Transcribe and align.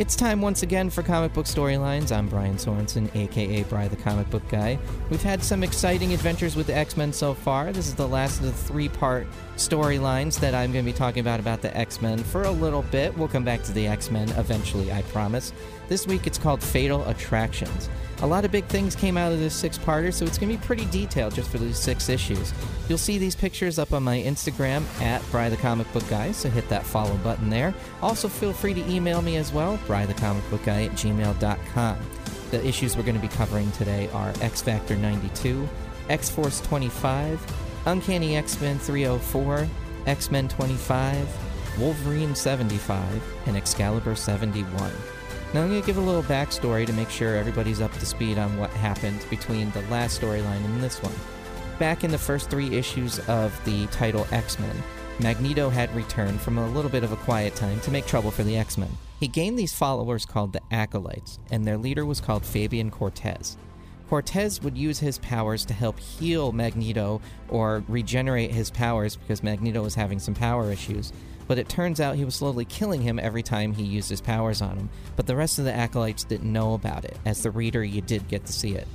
It's 0.00 0.16
time 0.16 0.40
once 0.40 0.62
again 0.62 0.88
for 0.88 1.02
Comic 1.02 1.34
Book 1.34 1.44
Storylines. 1.44 2.10
I'm 2.10 2.26
Brian 2.26 2.56
Sorensen, 2.56 3.14
aka 3.14 3.64
Bry 3.64 3.86
the 3.86 3.96
Comic 3.96 4.30
Book 4.30 4.48
Guy. 4.48 4.78
We've 5.10 5.22
had 5.22 5.44
some 5.44 5.62
exciting 5.62 6.14
adventures 6.14 6.56
with 6.56 6.68
the 6.68 6.74
X 6.74 6.96
Men 6.96 7.12
so 7.12 7.34
far. 7.34 7.70
This 7.70 7.86
is 7.86 7.94
the 7.94 8.08
last 8.08 8.38
of 8.38 8.46
the 8.46 8.52
three 8.52 8.88
part 8.88 9.26
storylines 9.58 10.40
that 10.40 10.54
I'm 10.54 10.72
going 10.72 10.86
to 10.86 10.90
be 10.90 10.96
talking 10.96 11.20
about 11.20 11.38
about 11.38 11.60
the 11.60 11.76
X 11.76 12.00
Men 12.00 12.16
for 12.16 12.44
a 12.44 12.50
little 12.50 12.80
bit. 12.84 13.14
We'll 13.18 13.28
come 13.28 13.44
back 13.44 13.62
to 13.64 13.72
the 13.72 13.86
X 13.88 14.10
Men 14.10 14.30
eventually, 14.38 14.90
I 14.90 15.02
promise. 15.02 15.52
This 15.90 16.06
week 16.06 16.28
it's 16.28 16.38
called 16.38 16.62
Fatal 16.62 17.04
Attractions. 17.08 17.90
A 18.22 18.26
lot 18.26 18.44
of 18.44 18.52
big 18.52 18.64
things 18.66 18.94
came 18.94 19.16
out 19.16 19.32
of 19.32 19.40
this 19.40 19.52
six 19.52 19.76
parter, 19.76 20.14
so 20.14 20.24
it's 20.24 20.38
going 20.38 20.52
to 20.52 20.56
be 20.56 20.64
pretty 20.64 20.84
detailed 20.84 21.34
just 21.34 21.50
for 21.50 21.58
these 21.58 21.76
six 21.76 22.08
issues. 22.08 22.54
You'll 22.88 22.96
see 22.96 23.18
these 23.18 23.34
pictures 23.34 23.76
up 23.76 23.92
on 23.92 24.04
my 24.04 24.18
Instagram 24.18 24.84
at 25.02 25.20
Bry 25.32 25.48
the 25.48 25.56
Comic 25.56 25.92
Book 25.92 26.08
Guy, 26.08 26.30
so 26.30 26.48
hit 26.48 26.68
that 26.68 26.86
follow 26.86 27.16
button 27.24 27.50
there. 27.50 27.74
Also, 28.02 28.28
feel 28.28 28.52
free 28.52 28.72
to 28.72 28.88
email 28.88 29.20
me 29.20 29.34
as 29.34 29.52
well, 29.52 29.78
brythecomicbookguy 29.88 30.86
at 30.86 30.92
gmail.com. 30.92 31.98
The 32.52 32.64
issues 32.64 32.96
we're 32.96 33.02
going 33.02 33.16
to 33.16 33.20
be 33.20 33.26
covering 33.26 33.72
today 33.72 34.08
are 34.12 34.32
X 34.42 34.62
Factor 34.62 34.94
92, 34.94 35.68
X 36.08 36.30
Force 36.30 36.60
25, 36.60 37.44
Uncanny 37.86 38.36
X 38.36 38.60
Men 38.60 38.78
304, 38.78 39.66
X 40.06 40.30
Men 40.30 40.46
25, 40.46 41.80
Wolverine 41.80 42.36
75, 42.36 43.24
and 43.46 43.56
Excalibur 43.56 44.14
71. 44.14 44.92
Now, 45.52 45.62
I'm 45.62 45.68
going 45.68 45.80
to 45.80 45.86
give 45.86 45.96
a 45.96 46.00
little 46.00 46.22
backstory 46.22 46.86
to 46.86 46.92
make 46.92 47.10
sure 47.10 47.34
everybody's 47.34 47.80
up 47.80 47.92
to 47.94 48.06
speed 48.06 48.38
on 48.38 48.56
what 48.56 48.70
happened 48.70 49.26
between 49.30 49.72
the 49.72 49.82
last 49.82 50.20
storyline 50.20 50.64
and 50.64 50.80
this 50.80 51.02
one. 51.02 51.14
Back 51.80 52.04
in 52.04 52.12
the 52.12 52.18
first 52.18 52.50
three 52.50 52.76
issues 52.76 53.18
of 53.28 53.58
the 53.64 53.88
title 53.88 54.28
X 54.30 54.60
Men, 54.60 54.76
Magneto 55.18 55.68
had 55.68 55.92
returned 55.94 56.40
from 56.40 56.56
a 56.56 56.68
little 56.68 56.90
bit 56.90 57.02
of 57.02 57.10
a 57.10 57.16
quiet 57.16 57.56
time 57.56 57.80
to 57.80 57.90
make 57.90 58.06
trouble 58.06 58.30
for 58.30 58.44
the 58.44 58.56
X 58.56 58.78
Men. 58.78 58.90
He 59.18 59.26
gained 59.26 59.58
these 59.58 59.74
followers 59.74 60.24
called 60.24 60.52
the 60.52 60.62
Acolytes, 60.70 61.40
and 61.50 61.66
their 61.66 61.76
leader 61.76 62.06
was 62.06 62.20
called 62.20 62.46
Fabian 62.46 62.92
Cortez. 62.92 63.56
Cortez 64.08 64.62
would 64.62 64.78
use 64.78 65.00
his 65.00 65.18
powers 65.18 65.64
to 65.64 65.74
help 65.74 65.98
heal 65.98 66.52
Magneto 66.52 67.20
or 67.48 67.82
regenerate 67.88 68.52
his 68.52 68.70
powers 68.70 69.16
because 69.16 69.42
Magneto 69.42 69.82
was 69.82 69.96
having 69.96 70.20
some 70.20 70.34
power 70.34 70.70
issues, 70.70 71.12
but 71.50 71.58
it 71.58 71.68
turns 71.68 72.00
out 72.00 72.14
he 72.14 72.24
was 72.24 72.36
slowly 72.36 72.64
killing 72.64 73.02
him 73.02 73.18
every 73.18 73.42
time 73.42 73.72
he 73.72 73.82
used 73.82 74.08
his 74.08 74.20
powers 74.20 74.62
on 74.62 74.76
him. 74.76 74.88
But 75.16 75.26
the 75.26 75.34
rest 75.34 75.58
of 75.58 75.64
the 75.64 75.74
acolytes 75.74 76.22
didn't 76.22 76.52
know 76.52 76.74
about 76.74 77.04
it. 77.04 77.16
As 77.26 77.42
the 77.42 77.50
reader, 77.50 77.82
you 77.82 78.02
did 78.02 78.28
get 78.28 78.46
to 78.46 78.52
see 78.52 78.76
it. 78.76 78.86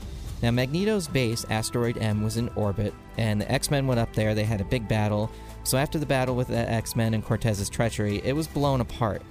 Now, 0.41 0.51
Magneto's 0.51 1.09
base, 1.09 1.45
Asteroid 1.49 1.97
M, 1.97 2.23
was 2.23 2.37
in 2.37 2.47
orbit, 2.55 2.93
and 3.17 3.41
the 3.41 3.51
X 3.51 3.69
Men 3.69 3.87
went 3.87 3.99
up 3.99 4.13
there. 4.13 4.33
They 4.33 4.45
had 4.45 4.61
a 4.61 4.63
big 4.63 4.87
battle. 4.87 5.29
So, 5.65 5.77
after 5.77 5.99
the 5.99 6.05
battle 6.05 6.33
with 6.33 6.47
the 6.47 6.71
X 6.71 6.95
Men 6.95 7.13
and 7.13 7.25
Cortez's 7.25 7.69
treachery, 7.69 8.21
it 8.23 8.31
was 8.31 8.47
blown 8.47 8.79
apart. 8.79 9.21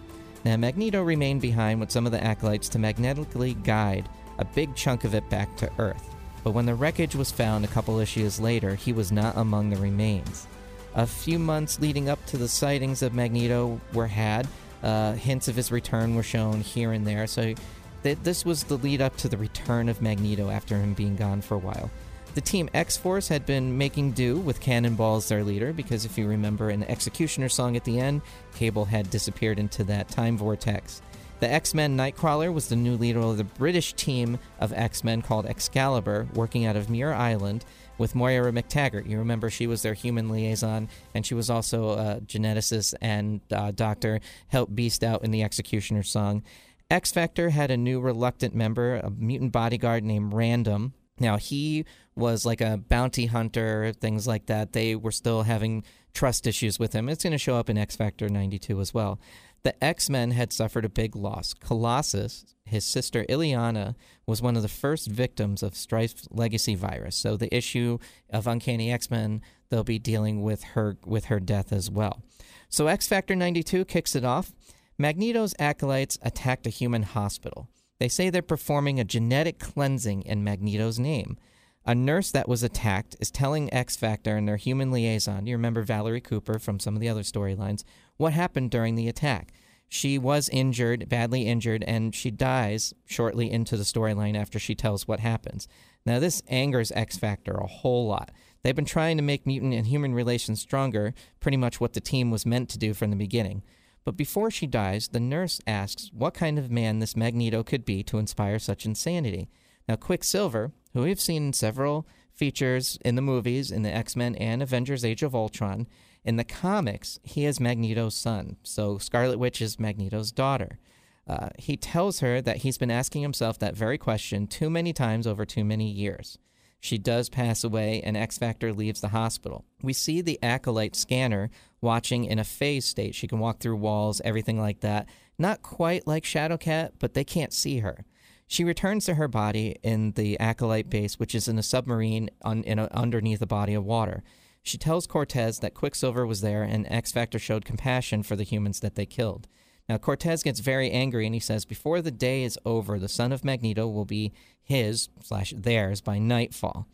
Now, 0.44 0.58
Magneto 0.58 1.02
remained 1.02 1.40
behind 1.40 1.80
with 1.80 1.90
some 1.90 2.04
of 2.04 2.12
the 2.12 2.22
acolytes 2.22 2.68
to 2.68 2.78
magnetically 2.78 3.54
guide 3.54 4.06
a 4.36 4.44
big 4.44 4.74
chunk 4.74 5.04
of 5.04 5.14
it 5.14 5.26
back 5.30 5.56
to 5.56 5.72
Earth. 5.78 6.14
But 6.42 6.50
when 6.50 6.66
the 6.66 6.74
wreckage 6.74 7.16
was 7.16 7.30
found 7.30 7.64
a 7.64 7.68
couple 7.68 8.00
issues 8.00 8.38
later, 8.38 8.74
he 8.74 8.92
was 8.92 9.10
not 9.10 9.38
among 9.38 9.70
the 9.70 9.76
remains. 9.76 10.46
A 10.94 11.06
few 11.06 11.38
months 11.38 11.80
leading 11.80 12.08
up 12.08 12.24
to 12.26 12.36
the 12.36 12.48
sightings 12.48 13.02
of 13.02 13.14
Magneto 13.14 13.80
were 13.92 14.06
had. 14.06 14.46
Uh, 14.82 15.12
hints 15.12 15.48
of 15.48 15.56
his 15.56 15.72
return 15.72 16.14
were 16.14 16.22
shown 16.22 16.60
here 16.60 16.92
and 16.92 17.06
there. 17.06 17.26
So 17.26 17.54
th- 18.02 18.18
this 18.22 18.44
was 18.44 18.64
the 18.64 18.76
lead 18.76 19.00
up 19.00 19.16
to 19.18 19.28
the 19.28 19.38
return 19.38 19.88
of 19.88 20.02
Magneto 20.02 20.50
after 20.50 20.76
him 20.76 20.94
being 20.94 21.16
gone 21.16 21.40
for 21.40 21.54
a 21.54 21.58
while. 21.58 21.90
The 22.34 22.40
Team 22.40 22.68
X 22.74 22.96
Force 22.96 23.28
had 23.28 23.46
been 23.46 23.78
making 23.78 24.12
do 24.12 24.36
with 24.38 24.60
Cannonball 24.60 25.16
as 25.16 25.28
their 25.28 25.44
leader 25.44 25.72
because 25.72 26.04
if 26.04 26.18
you 26.18 26.26
remember 26.26 26.68
in 26.68 26.80
the 26.80 26.90
Executioner 26.90 27.48
song 27.48 27.76
at 27.76 27.84
the 27.84 28.00
end, 28.00 28.22
Cable 28.54 28.84
had 28.84 29.10
disappeared 29.10 29.58
into 29.58 29.84
that 29.84 30.08
time 30.08 30.36
vortex. 30.36 31.00
The 31.40 31.52
X 31.52 31.74
Men 31.74 31.96
Nightcrawler 31.96 32.52
was 32.52 32.68
the 32.68 32.76
new 32.76 32.96
leader 32.96 33.20
of 33.20 33.36
the 33.36 33.44
British 33.44 33.92
team 33.94 34.38
of 34.60 34.72
X 34.72 35.04
Men 35.04 35.22
called 35.22 35.46
Excalibur, 35.46 36.26
working 36.34 36.66
out 36.66 36.76
of 36.76 36.90
Muir 36.90 37.12
Island 37.12 37.64
with 37.98 38.14
Moira 38.14 38.52
MacTaggert. 38.52 39.08
You 39.08 39.18
remember 39.18 39.50
she 39.50 39.66
was 39.66 39.82
their 39.82 39.94
human 39.94 40.28
liaison, 40.28 40.88
and 41.14 41.24
she 41.24 41.34
was 41.34 41.50
also 41.50 41.90
a 41.90 42.20
geneticist 42.20 42.94
and 43.00 43.40
uh, 43.52 43.70
doctor, 43.70 44.20
helped 44.48 44.74
Beast 44.74 45.04
out 45.04 45.24
in 45.24 45.30
the 45.30 45.42
Executioner 45.42 46.02
song. 46.02 46.42
X 46.90 47.12
Factor 47.12 47.50
had 47.50 47.70
a 47.70 47.76
new 47.76 48.00
reluctant 48.00 48.54
member, 48.54 48.96
a 48.96 49.10
mutant 49.10 49.52
bodyguard 49.52 50.04
named 50.04 50.34
Random. 50.34 50.92
Now, 51.18 51.36
he 51.36 51.84
was 52.16 52.44
like 52.44 52.60
a 52.60 52.76
bounty 52.76 53.26
hunter, 53.26 53.92
things 54.00 54.26
like 54.26 54.46
that. 54.46 54.72
They 54.72 54.94
were 54.94 55.12
still 55.12 55.42
having 55.42 55.84
trust 56.12 56.46
issues 56.46 56.78
with 56.78 56.92
him. 56.92 57.08
It's 57.08 57.24
going 57.24 57.32
to 57.32 57.38
show 57.38 57.56
up 57.56 57.68
in 57.68 57.78
X 57.78 57.96
Factor 57.96 58.28
92 58.28 58.80
as 58.80 58.94
well. 58.94 59.18
The 59.64 59.82
X 59.82 60.10
Men 60.10 60.32
had 60.32 60.52
suffered 60.52 60.84
a 60.84 60.90
big 60.90 61.16
loss. 61.16 61.54
Colossus, 61.54 62.44
his 62.66 62.84
sister 62.84 63.24
Illyana, 63.30 63.94
was 64.26 64.42
one 64.42 64.56
of 64.56 64.62
the 64.62 64.68
first 64.68 65.08
victims 65.08 65.62
of 65.62 65.74
Strife's 65.74 66.28
legacy 66.30 66.74
virus. 66.74 67.16
So 67.16 67.38
the 67.38 67.54
issue 67.54 67.98
of 68.28 68.46
Uncanny 68.46 68.92
X 68.92 69.10
Men, 69.10 69.40
they'll 69.70 69.82
be 69.82 69.98
dealing 69.98 70.42
with 70.42 70.62
her 70.74 70.98
with 71.06 71.26
her 71.26 71.40
death 71.40 71.72
as 71.72 71.90
well. 71.90 72.22
So 72.68 72.88
X 72.88 73.08
Factor 73.08 73.34
92 73.34 73.86
kicks 73.86 74.14
it 74.14 74.24
off. 74.24 74.52
Magneto's 74.98 75.54
acolytes 75.58 76.18
attacked 76.20 76.66
a 76.66 76.70
human 76.70 77.02
hospital. 77.02 77.68
They 77.98 78.08
say 78.08 78.28
they're 78.28 78.42
performing 78.42 79.00
a 79.00 79.04
genetic 79.04 79.58
cleansing 79.58 80.22
in 80.22 80.44
Magneto's 80.44 80.98
name. 80.98 81.38
A 81.86 81.94
nurse 81.94 82.30
that 82.30 82.48
was 82.48 82.62
attacked 82.62 83.14
is 83.20 83.30
telling 83.30 83.72
X 83.72 83.96
Factor 83.96 84.36
and 84.36 84.48
their 84.48 84.56
human 84.56 84.90
liaison, 84.90 85.46
you 85.46 85.54
remember 85.54 85.82
Valerie 85.82 86.20
Cooper 86.20 86.58
from 86.58 86.80
some 86.80 86.94
of 86.94 87.00
the 87.00 87.10
other 87.10 87.22
storylines, 87.22 87.84
what 88.16 88.32
happened 88.32 88.70
during 88.70 88.94
the 88.94 89.08
attack. 89.08 89.52
She 89.88 90.18
was 90.18 90.48
injured, 90.48 91.08
badly 91.08 91.46
injured, 91.46 91.84
and 91.84 92.14
she 92.14 92.30
dies 92.30 92.94
shortly 93.04 93.50
into 93.50 93.76
the 93.76 93.84
storyline 93.84 94.36
after 94.36 94.58
she 94.58 94.74
tells 94.74 95.06
what 95.06 95.20
happens. 95.20 95.68
Now, 96.04 96.18
this 96.18 96.42
angers 96.48 96.92
X 96.92 97.16
Factor 97.16 97.52
a 97.52 97.66
whole 97.66 98.06
lot. 98.06 98.30
They've 98.62 98.74
been 98.74 98.84
trying 98.84 99.16
to 99.18 99.22
make 99.22 99.46
mutant 99.46 99.74
and 99.74 99.86
human 99.86 100.14
relations 100.14 100.60
stronger, 100.60 101.14
pretty 101.38 101.56
much 101.56 101.80
what 101.80 101.92
the 101.92 102.00
team 102.00 102.30
was 102.30 102.46
meant 102.46 102.68
to 102.70 102.78
do 102.78 102.94
from 102.94 103.10
the 103.10 103.16
beginning. 103.16 103.62
But 104.04 104.16
before 104.16 104.50
she 104.50 104.66
dies, 104.66 105.08
the 105.08 105.20
nurse 105.20 105.60
asks 105.66 106.10
what 106.12 106.34
kind 106.34 106.58
of 106.58 106.70
man 106.70 106.98
this 106.98 107.16
Magneto 107.16 107.62
could 107.62 107.84
be 107.84 108.02
to 108.04 108.18
inspire 108.18 108.58
such 108.58 108.84
insanity. 108.84 109.48
Now, 109.88 109.96
Quicksilver, 109.96 110.72
who 110.92 111.02
we've 111.02 111.20
seen 111.20 111.46
in 111.46 111.52
several 111.52 112.06
features 112.32 112.98
in 113.04 113.14
the 113.14 113.22
movies, 113.22 113.70
in 113.70 113.82
the 113.82 113.94
X 113.94 114.16
Men 114.16 114.34
and 114.36 114.62
Avengers 114.62 115.04
Age 115.04 115.22
of 115.22 115.34
Ultron, 115.34 115.86
in 116.24 116.36
the 116.36 116.44
comics, 116.44 117.18
he 117.22 117.44
is 117.44 117.60
Magneto's 117.60 118.14
son. 118.14 118.56
So 118.62 118.98
Scarlet 118.98 119.38
Witch 119.38 119.60
is 119.60 119.78
Magneto's 119.78 120.32
daughter. 120.32 120.78
Uh, 121.26 121.48
he 121.58 121.76
tells 121.76 122.20
her 122.20 122.40
that 122.42 122.58
he's 122.58 122.78
been 122.78 122.90
asking 122.90 123.22
himself 123.22 123.58
that 123.58 123.76
very 123.76 123.98
question 123.98 124.46
too 124.46 124.68
many 124.68 124.92
times 124.92 125.26
over 125.26 125.44
too 125.44 125.64
many 125.64 125.90
years. 125.90 126.38
She 126.80 126.98
does 126.98 127.30
pass 127.30 127.64
away, 127.64 128.02
and 128.04 128.14
X 128.14 128.36
Factor 128.36 128.70
leaves 128.70 129.00
the 129.00 129.08
hospital. 129.08 129.64
We 129.82 129.94
see 129.94 130.20
the 130.20 130.38
Acolyte 130.42 130.94
scanner 130.94 131.50
watching 131.80 132.26
in 132.26 132.38
a 132.38 132.44
phase 132.44 132.84
state. 132.84 133.14
She 133.14 133.26
can 133.26 133.38
walk 133.38 133.60
through 133.60 133.76
walls, 133.76 134.20
everything 134.22 134.60
like 134.60 134.80
that. 134.80 135.08
Not 135.38 135.62
quite 135.62 136.06
like 136.06 136.24
Shadowcat, 136.24 136.92
but 136.98 137.14
they 137.14 137.24
can't 137.24 137.54
see 137.54 137.78
her. 137.78 138.04
She 138.46 138.64
returns 138.64 139.06
to 139.06 139.14
her 139.14 139.28
body 139.28 139.76
in 139.82 140.12
the 140.12 140.38
Acolyte 140.38 140.90
base, 140.90 141.18
which 141.18 141.34
is 141.34 141.48
in 141.48 141.58
a 141.58 141.62
submarine 141.62 142.28
in 142.44 142.78
a, 142.78 142.88
underneath 142.92 143.40
a 143.40 143.46
body 143.46 143.72
of 143.72 143.86
water. 143.86 144.22
She 144.64 144.78
tells 144.78 145.06
Cortez 145.06 145.60
that 145.60 145.74
Quicksilver 145.74 146.26
was 146.26 146.40
there 146.40 146.62
and 146.62 146.90
X 146.90 147.12
Factor 147.12 147.38
showed 147.38 147.66
compassion 147.66 148.22
for 148.22 148.34
the 148.34 148.44
humans 148.44 148.80
that 148.80 148.94
they 148.94 149.06
killed. 149.06 149.46
Now, 149.88 149.98
Cortez 149.98 150.42
gets 150.42 150.60
very 150.60 150.90
angry 150.90 151.26
and 151.26 151.34
he 151.34 151.40
says, 151.40 151.66
Before 151.66 152.00
the 152.00 152.10
day 152.10 152.42
is 152.42 152.58
over, 152.64 152.98
the 152.98 153.08
son 153.08 153.30
of 153.30 153.44
Magneto 153.44 153.86
will 153.86 154.06
be 154.06 154.32
his 154.62 155.10
slash 155.22 155.52
theirs 155.54 156.00
by 156.00 156.18
nightfall. 156.18 156.88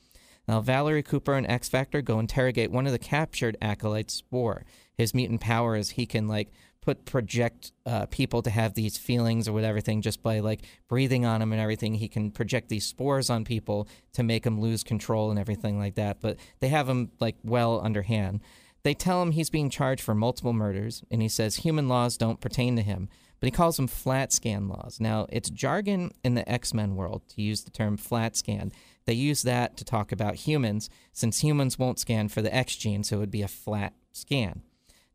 Now, 0.49 0.61
Valerie 0.61 1.05
Cooper 1.05 1.35
and 1.35 1.47
X 1.47 1.69
Factor 1.69 2.03
go 2.03 2.19
interrogate 2.19 2.73
one 2.73 2.87
of 2.87 2.93
the 2.93 2.99
captured 2.99 3.57
acolytes, 3.63 4.15
Spore. 4.15 4.65
His 4.93 5.15
mutant 5.15 5.41
power 5.41 5.77
is 5.77 5.91
he 5.91 6.07
can, 6.07 6.27
like, 6.27 6.51
put 6.83 7.05
project 7.05 7.73
uh, 7.85 8.07
people 8.07 8.43
to 8.43 8.51
have 8.51 8.75
these 8.75 8.97
feelings 8.97 9.47
or 9.47 9.53
whatever 9.53 9.81
thing 9.81 10.01
just 10.01 10.23
by 10.23 10.41
like 10.41 10.63
breathing 10.89 11.25
on 11.25 11.41
them 11.41 11.53
and 11.53 11.61
everything. 11.61 11.95
He 11.95 12.09
can 12.09 12.31
project 12.31 12.69
these 12.69 12.87
spores 12.87 13.29
on 13.29 13.45
people 13.45 13.87
to 14.15 14.23
make 14.23 14.45
them 14.45 14.61
lose 14.61 14.83
control 14.83 15.31
and 15.31 15.39
everything 15.39 15.79
like 15.79 15.97
that. 15.97 16.21
But 16.21 16.39
they 16.61 16.69
have 16.69 16.89
him 16.89 17.11
like 17.21 17.37
well 17.45 17.81
underhand. 17.83 18.41
They 18.83 18.95
tell 18.95 19.21
him 19.21 19.33
he's 19.33 19.51
being 19.51 19.69
charged 19.69 20.03
for 20.03 20.15
multiple 20.15 20.55
murders, 20.55 21.05
and 21.11 21.21
he 21.21 21.29
says 21.29 21.57
human 21.57 21.87
laws 21.87 22.17
don't 22.17 22.41
pertain 22.41 22.77
to 22.77 22.83
him. 22.83 23.11
But 23.39 23.47
he 23.47 23.51
calls 23.51 23.77
them 23.77 23.87
flat 23.87 24.33
scan 24.33 24.69
laws. 24.69 24.99
Now, 25.01 25.27
it's 25.31 25.49
jargon 25.51 26.13
in 26.23 26.35
the 26.35 26.51
X 26.51 26.75
Men 26.75 26.95
world 26.95 27.23
to 27.31 27.43
use 27.43 27.63
the 27.63 27.71
term 27.71 27.97
flat 27.97 28.37
scan. 28.37 28.73
They 29.07 29.15
use 29.15 29.43
that 29.43 29.77
to 29.79 29.85
talk 29.85 30.13
about 30.13 30.35
humans, 30.37 30.89
since 31.13 31.41
humans 31.41 31.79
won't 31.79 31.99
scan 31.99 32.29
for 32.29 32.43
the 32.43 32.55
X 32.55 32.77
gene, 32.77 33.03
so 33.03 33.17
it 33.17 33.21
would 33.21 33.31
be 33.31 33.43
a 33.43 33.49
flat 33.49 33.95
scan. 34.13 34.63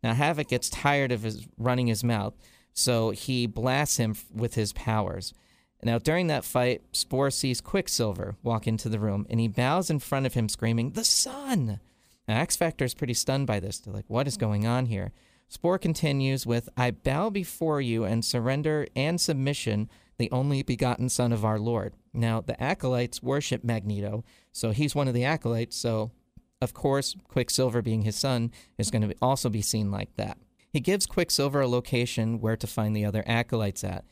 Now, 0.06 0.14
Havoc 0.14 0.50
gets 0.50 0.70
tired 0.70 1.12
of 1.12 1.24
his 1.24 1.48
running 1.58 1.88
his 1.88 2.04
mouth, 2.04 2.36
so 2.74 3.10
he 3.10 3.48
blasts 3.48 3.98
him 3.98 4.16
with 4.32 4.54
his 4.54 4.72
powers. 4.72 5.34
Now, 5.82 5.98
during 5.98 6.28
that 6.28 6.46
fight, 6.46 6.84
Spore 6.92 7.32
sees 7.32 7.60
Quicksilver 7.60 8.36
walk 8.44 8.68
into 8.68 8.88
the 8.88 9.00
room, 9.00 9.26
and 9.32 9.40
he 9.40 9.48
bows 9.48 9.90
in 9.90 9.98
front 9.98 10.28
of 10.28 10.36
him, 10.36 10.48
screaming, 10.48 10.92
The 10.92 11.04
son! 11.04 11.80
Now, 12.28 12.40
X 12.40 12.56
Factor 12.56 12.86
is 12.86 12.94
pretty 12.94 13.16
stunned 13.16 13.48
by 13.48 13.60
this. 13.60 13.80
They're 13.80 13.96
like, 13.96 14.06
What 14.08 14.28
is 14.28 14.38
going 14.38 14.68
on 14.68 14.86
here? 14.86 15.12
Spore 15.48 15.80
continues 15.80 16.46
with 16.46 16.70
I 16.78 16.92
bow 16.92 17.32
before 17.32 17.82
you 17.82 18.04
and 18.04 18.24
surrender 18.24 18.86
and 18.96 19.20
submission, 19.20 19.90
the 20.20 20.30
only 20.30 20.62
begotten 20.62 21.10
Son 21.10 21.34
of 21.34 21.44
our 21.44 21.58
Lord. 21.58 21.96
Now, 22.14 22.42
the 22.42 22.62
acolytes 22.62 23.24
worship 23.24 23.64
Magneto, 23.64 24.24
so 24.52 24.70
he's 24.70 24.94
one 24.94 25.08
of 25.08 25.16
the 25.16 25.26
acolytes, 25.26 25.76
so 25.76 26.12
of 26.66 26.74
course, 26.74 27.16
Quicksilver, 27.30 27.82
being 27.82 28.02
his 28.02 28.18
son, 28.18 28.52
is 28.78 28.92
going 28.92 29.08
to 29.08 29.16
also 29.22 29.48
be 29.48 29.62
seen 29.62 29.92
like 29.92 30.14
that. 30.18 30.38
He 30.70 30.82
gives 30.82 31.06
Quicksilver 31.06 31.62
a 31.62 31.68
location 31.68 32.42
where 32.42 32.58
to 32.58 32.68
find 32.68 32.94
the 32.94 33.06
other 33.06 33.24
acolytes 33.26 33.84
at, 33.84 34.04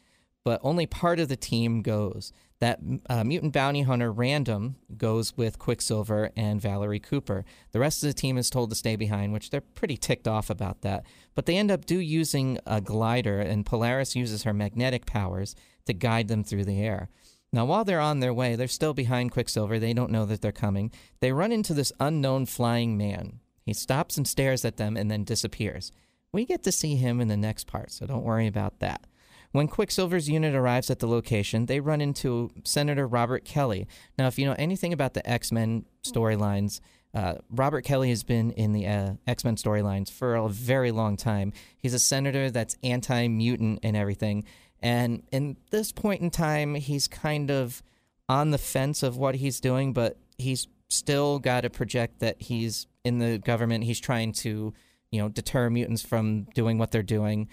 but 0.46 0.62
only 0.64 0.86
part 0.86 1.20
of 1.20 1.28
the 1.28 1.36
team 1.36 1.82
goes. 1.82 2.32
That 2.60 2.80
uh, 3.10 3.24
mutant 3.24 3.52
bounty 3.52 3.82
hunter 3.82 4.12
Random 4.12 4.76
goes 4.96 5.36
with 5.36 5.60
Quicksilver 5.60 6.32
and 6.38 6.62
Valerie 6.62 7.00
Cooper. 7.00 7.44
The 7.72 7.80
rest 7.80 8.04
of 8.04 8.08
the 8.08 8.14
team 8.14 8.38
is 8.38 8.50
told 8.50 8.70
to 8.70 8.76
stay 8.76 8.96
behind, 8.96 9.34
which 9.34 9.50
they're 9.50 9.60
pretty 9.60 9.98
ticked 9.98 10.28
off 10.28 10.50
about 10.50 10.82
that. 10.82 11.06
But 11.36 11.48
they 11.48 11.58
end 11.58 11.72
up 11.72 11.86
do 11.86 12.00
using 12.00 12.60
a 12.66 12.80
glider, 12.80 13.40
and 13.40 13.66
Polaris 13.66 14.16
uses 14.16 14.44
her 14.44 14.54
magnetic 14.54 15.06
powers 15.06 15.56
to 15.88 15.94
guide 15.94 16.28
them 16.28 16.44
through 16.44 16.66
the 16.66 16.80
air. 16.80 17.10
Now, 17.54 17.66
while 17.66 17.86
they're 17.86 18.00
on 18.00 18.20
their 18.20 18.34
way, 18.34 18.56
they're 18.56 18.68
still 18.68 18.96
behind 18.96 19.32
Quicksilver. 19.32 19.78
They 19.78 19.94
don't 19.94 20.12
know 20.12 20.26
that 20.26 20.42
they're 20.42 20.52
coming. 20.52 20.92
They 21.20 21.32
run 21.32 21.52
into 21.52 21.76
this 21.76 21.94
unknown 22.00 22.48
flying 22.48 22.98
man. 22.98 23.40
He 23.64 23.74
stops 23.74 24.18
and 24.18 24.28
stares 24.28 24.66
at 24.66 24.78
them 24.78 24.98
and 24.98 25.10
then 25.10 25.24
disappears. 25.24 25.92
We 26.32 26.46
get 26.46 26.64
to 26.64 26.72
see 26.72 26.96
him 26.96 27.22
in 27.22 27.28
the 27.28 27.38
next 27.38 27.68
part, 27.68 27.92
so 27.92 28.08
don't 28.08 28.24
worry 28.24 28.48
about 28.48 28.80
that. 28.80 29.06
When 29.52 29.68
Quicksilver's 29.68 30.28
unit 30.28 30.56
arrives 30.56 30.90
at 30.90 30.98
the 30.98 31.08
location, 31.08 31.68
they 31.68 31.80
run 31.80 32.02
into 32.02 32.50
Senator 32.64 33.06
Robert 33.06 33.46
Kelly. 33.46 33.88
Now, 34.18 34.26
if 34.26 34.40
you 34.40 34.48
know 34.48 34.56
anything 34.58 34.92
about 34.92 35.14
the 35.14 35.30
X 35.30 35.52
Men 35.52 35.86
storylines, 36.04 36.80
uh, 37.14 37.36
Robert 37.52 37.86
Kelly 37.86 38.10
has 38.10 38.24
been 38.24 38.50
in 38.54 38.72
the 38.74 38.88
uh, 38.88 39.14
X 39.28 39.46
Men 39.46 39.56
storylines 39.56 40.12
for 40.12 40.34
a 40.34 40.50
very 40.50 40.90
long 40.90 41.18
time. 41.18 41.54
He's 41.78 41.94
a 41.94 42.00
senator 42.00 42.50
that's 42.50 42.76
anti 42.82 43.28
mutant 43.28 43.82
and 43.84 43.96
everything. 43.96 44.44
And 44.84 45.24
in 45.32 45.56
this 45.72 45.94
point 45.94 46.22
in 46.22 46.30
time, 46.30 46.76
he's 46.76 47.08
kind 47.08 47.50
of 47.50 47.82
on 48.28 48.52
the 48.52 48.58
fence 48.58 49.02
of 49.02 49.16
what 49.16 49.36
he's 49.36 49.62
doing, 49.62 49.94
but 49.94 50.18
he's 50.38 50.68
still 50.90 51.40
got 51.40 51.62
to 51.62 51.70
project 51.70 52.20
that 52.20 52.42
he's 52.42 52.86
in 53.06 53.20
the 53.20 53.38
government. 53.38 53.86
He's 53.86 54.02
trying 54.02 54.34
to, 54.34 54.74
you 55.10 55.22
know, 55.22 55.30
deter 55.30 55.70
mutants 55.70 56.02
from 56.02 56.44
doing 56.54 56.78
what 56.78 56.92
they're 56.92 57.02
doing, 57.02 57.48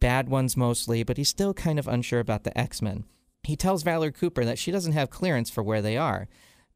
bad 0.00 0.28
ones 0.28 0.54
mostly, 0.54 1.02
but 1.02 1.16
he's 1.16 1.30
still 1.30 1.54
kind 1.54 1.78
of 1.78 1.88
unsure 1.88 2.20
about 2.20 2.44
the 2.44 2.56
X 2.56 2.82
Men. 2.82 3.04
He 3.42 3.56
tells 3.56 3.82
Valerie 3.82 4.12
Cooper 4.12 4.44
that 4.44 4.58
she 4.58 4.70
doesn't 4.70 4.92
have 4.92 5.08
clearance 5.08 5.48
for 5.48 5.62
where 5.62 5.80
they 5.80 5.96
are, 5.96 6.28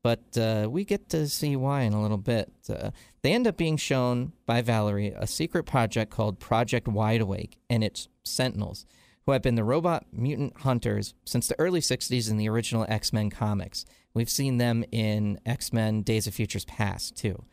but 0.02 0.38
uh, 0.38 0.68
we 0.70 0.84
get 0.84 1.10
to 1.10 1.28
see 1.28 1.56
why 1.56 1.82
in 1.82 1.92
a 1.92 2.00
little 2.00 2.16
bit. 2.16 2.50
Uh, 2.70 2.90
they 3.20 3.32
end 3.32 3.46
up 3.46 3.58
being 3.58 3.76
shown 3.76 4.32
by 4.46 4.62
Valerie 4.62 5.12
a 5.14 5.26
secret 5.26 5.64
project 5.64 6.10
called 6.10 6.40
Project 6.40 6.88
Wide 6.88 7.20
Awake, 7.20 7.58
and 7.68 7.84
it's 7.84 8.08
Sentinels 8.24 8.86
who 9.30 9.34
have 9.34 9.42
been 9.42 9.54
the 9.54 9.62
robot 9.62 10.06
mutant 10.12 10.56
hunters 10.62 11.14
since 11.24 11.46
the 11.46 11.58
early 11.60 11.78
60s 11.78 12.28
in 12.28 12.36
the 12.36 12.48
original 12.48 12.84
X 12.88 13.12
Men 13.12 13.30
comics. 13.30 13.86
We've 14.12 14.28
seen 14.28 14.58
them 14.58 14.84
in 14.90 15.38
X 15.46 15.72
Men 15.72 16.02
Days 16.02 16.26
of 16.26 16.34
Futures 16.34 16.64
Past, 16.64 17.16
too. 17.16 17.44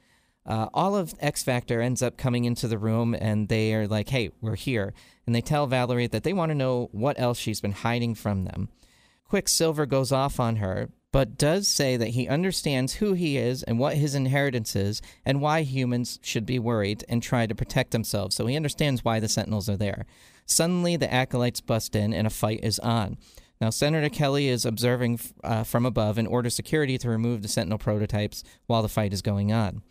Uh, 0.44 0.70
all 0.74 0.96
of 0.96 1.14
X 1.20 1.44
Factor 1.44 1.80
ends 1.80 2.02
up 2.02 2.18
coming 2.18 2.46
into 2.46 2.68
the 2.68 2.80
room 2.80 3.14
and 3.14 3.48
they 3.48 3.76
are 3.76 3.88
like, 3.88 4.10
hey, 4.10 4.32
we're 4.42 4.56
here. 4.56 4.96
And 5.28 5.36
they 5.36 5.42
tell 5.42 5.68
Valerie 5.68 6.08
that 6.08 6.24
they 6.24 6.34
want 6.34 6.50
to 6.50 6.56
know 6.56 6.90
what 6.94 7.20
else 7.20 7.38
she's 7.38 7.62
been 7.62 7.74
hiding 7.74 8.16
from 8.16 8.46
them. 8.46 8.70
Quicksilver 9.26 9.86
goes 9.86 10.12
off 10.12 10.40
on 10.40 10.56
her, 10.56 10.90
but 11.12 11.38
does 11.38 11.68
say 11.68 11.96
that 11.96 12.10
he 12.10 12.28
understands 12.28 12.94
who 12.94 13.14
he 13.14 13.38
is 13.38 13.62
and 13.62 13.78
what 13.78 13.98
his 13.98 14.16
inheritance 14.16 14.76
is 14.76 15.00
and 15.24 15.42
why 15.42 15.62
humans 15.62 16.18
should 16.24 16.48
be 16.48 16.58
worried 16.58 17.04
and 17.08 17.22
try 17.22 17.46
to 17.46 17.54
protect 17.54 17.92
themselves. 17.92 18.36
So 18.36 18.48
he 18.48 18.56
understands 18.56 19.06
why 19.06 19.20
the 19.20 19.30
Sentinels 19.30 19.70
are 19.70 19.78
there. 19.78 20.08
Suddenly, 20.48 20.96
the 20.96 21.14
acolytes 21.14 21.62
bust 21.62 21.96
in 21.96 22.14
and 22.14 22.26
a 22.26 22.32
fight 22.32 22.62
is 22.64 22.80
on. 22.80 23.18
Now, 23.62 23.70
Senator 23.70 24.10
Kelly 24.10 24.48
is 24.48 24.66
observing 24.66 25.20
uh, 25.44 25.64
from 25.64 25.86
above 25.86 26.18
and 26.18 26.28
orders 26.28 26.56
security 26.56 26.98
to 27.00 27.10
remove 27.10 27.42
the 27.42 27.48
Sentinel 27.48 27.78
prototypes 27.78 28.44
while 28.66 28.82
the 28.82 28.90
fight 28.90 29.14
is 29.14 29.22
going 29.22 29.52
on. 29.52 29.82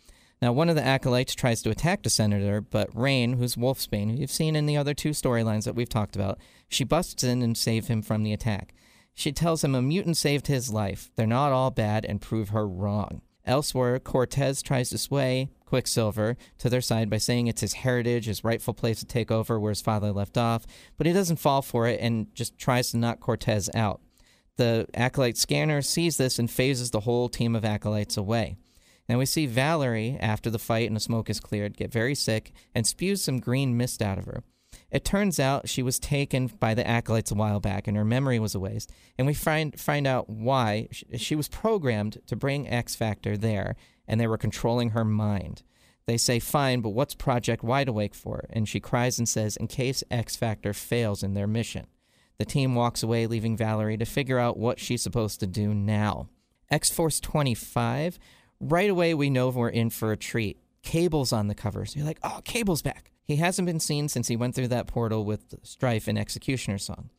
Now, 0.41 0.51
one 0.51 0.69
of 0.69 0.75
the 0.75 0.85
acolytes 0.85 1.33
tries 1.33 1.61
to 1.63 1.71
attack 1.71 2.03
the 2.03 2.09
senator, 2.09 2.61
but 2.61 2.93
Rahne, 2.93 3.37
who's 3.37 3.55
Wolfsbane, 3.55 4.11
who 4.11 4.17
you've 4.17 4.31
seen 4.31 4.55
in 4.55 4.67
the 4.67 4.77
other 4.77 4.93
two 4.93 5.09
storylines 5.09 5.63
that 5.63 5.75
we've 5.75 5.89
talked 5.89 6.15
about, 6.15 6.39
she 6.69 6.83
busts 6.83 7.23
in 7.23 7.41
and 7.41 7.57
saves 7.57 7.87
him 7.87 8.01
from 8.01 8.23
the 8.23 8.33
attack. 8.33 8.73
She 9.15 9.31
tells 9.31 9.63
him 9.63 9.73
a 9.73 9.81
mutant 9.81 10.15
saved 10.15 10.45
his 10.45 10.71
life. 10.71 11.09
They're 11.15 11.25
not 11.25 11.51
all 11.51 11.71
bad 11.71 12.05
and 12.05 12.21
prove 12.21 12.49
her 12.49 12.67
wrong. 12.67 13.21
Elsewhere, 13.47 13.99
Cortez 13.99 14.61
tries 14.61 14.89
to 14.89 14.97
sway 14.97 15.49
Quicksilver 15.65 16.37
to 16.59 16.69
their 16.69 16.81
side 16.81 17.09
by 17.09 17.17
saying 17.17 17.47
it's 17.47 17.61
his 17.61 17.73
heritage, 17.73 18.25
his 18.25 18.43
rightful 18.43 18.73
place 18.73 18.99
to 18.99 19.05
take 19.05 19.31
over 19.31 19.59
where 19.59 19.71
his 19.71 19.81
father 19.81 20.11
left 20.11 20.37
off, 20.37 20.67
but 20.97 21.07
he 21.07 21.13
doesn't 21.13 21.37
fall 21.37 21.61
for 21.61 21.87
it 21.87 21.99
and 22.01 22.33
just 22.35 22.57
tries 22.57 22.91
to 22.91 22.97
knock 22.97 23.19
Cortez 23.19 23.69
out. 23.73 24.01
The 24.57 24.87
Acolyte 24.93 25.37
scanner 25.37 25.81
sees 25.81 26.17
this 26.17 26.39
and 26.39 26.51
phases 26.51 26.91
the 26.91 27.01
whole 27.01 27.29
team 27.29 27.55
of 27.55 27.63
Acolytes 27.63 28.17
away. 28.17 28.57
Now 29.07 29.19
we 29.19 29.25
see 29.25 29.45
Valerie, 29.45 30.17
after 30.19 30.49
the 30.49 30.59
fight 30.59 30.87
and 30.87 30.95
the 30.95 31.01
smoke 31.01 31.29
is 31.29 31.39
cleared, 31.39 31.77
get 31.77 31.91
very 31.91 32.15
sick 32.15 32.51
and 32.75 32.85
spews 32.85 33.23
some 33.23 33.39
green 33.39 33.77
mist 33.77 34.01
out 34.01 34.17
of 34.17 34.25
her. 34.25 34.43
It 34.89 35.03
turns 35.03 35.39
out 35.39 35.67
she 35.67 35.83
was 35.83 35.99
taken 35.99 36.47
by 36.47 36.73
the 36.73 36.87
acolytes 36.87 37.31
a 37.31 37.35
while 37.35 37.59
back 37.59 37.87
and 37.87 37.97
her 37.97 38.05
memory 38.05 38.39
was 38.39 38.55
erased. 38.55 38.91
And 39.17 39.27
we 39.27 39.33
find, 39.33 39.77
find 39.79 40.07
out 40.07 40.29
why. 40.29 40.87
She 41.17 41.35
was 41.35 41.49
programmed 41.49 42.19
to 42.27 42.35
bring 42.35 42.69
X 42.69 42.95
Factor 42.95 43.35
there 43.35 43.75
and 44.07 44.19
they 44.19 44.27
were 44.27 44.37
controlling 44.37 44.91
her 44.91 45.03
mind. 45.03 45.63
They 46.05 46.17
say, 46.17 46.39
fine, 46.39 46.79
but 46.79 46.91
what's 46.91 47.15
Project 47.15 47.63
Wide 47.63 47.89
Awake 47.89 48.15
for? 48.15 48.45
And 48.49 48.67
she 48.67 48.79
cries 48.79 49.19
and 49.19 49.27
says, 49.27 49.57
in 49.57 49.67
case 49.67 50.05
X 50.09 50.37
Factor 50.37 50.73
fails 50.73 51.21
in 51.21 51.33
their 51.33 51.47
mission. 51.47 51.87
The 52.37 52.45
team 52.45 52.75
walks 52.75 53.03
away, 53.03 53.27
leaving 53.27 53.57
Valerie 53.57 53.97
to 53.97 54.05
figure 54.05 54.39
out 54.39 54.57
what 54.57 54.79
she's 54.79 55.01
supposed 55.01 55.41
to 55.41 55.47
do 55.47 55.73
now. 55.73 56.29
X 56.69 56.89
Force 56.89 57.19
25, 57.19 58.19
right 58.61 58.89
away 58.89 59.13
we 59.13 59.29
know 59.29 59.49
we're 59.49 59.69
in 59.69 59.89
for 59.89 60.13
a 60.13 60.17
treat. 60.17 60.61
Cable's 60.81 61.33
on 61.33 61.47
the 61.47 61.55
cover. 61.55 61.85
So 61.85 61.97
you're 61.97 62.07
like, 62.07 62.19
oh, 62.23 62.39
Cable's 62.45 62.81
back. 62.81 63.11
He 63.27 63.35
hasn't 63.35 63.65
been 63.65 63.81
seen 63.81 64.07
since 64.07 64.29
he 64.29 64.37
went 64.37 64.55
through 64.55 64.69
that 64.69 64.87
portal 64.87 65.25
with 65.25 65.55
Strife 65.61 66.07
and 66.07 66.17
Executioner 66.17 66.77
Song. 66.77 67.09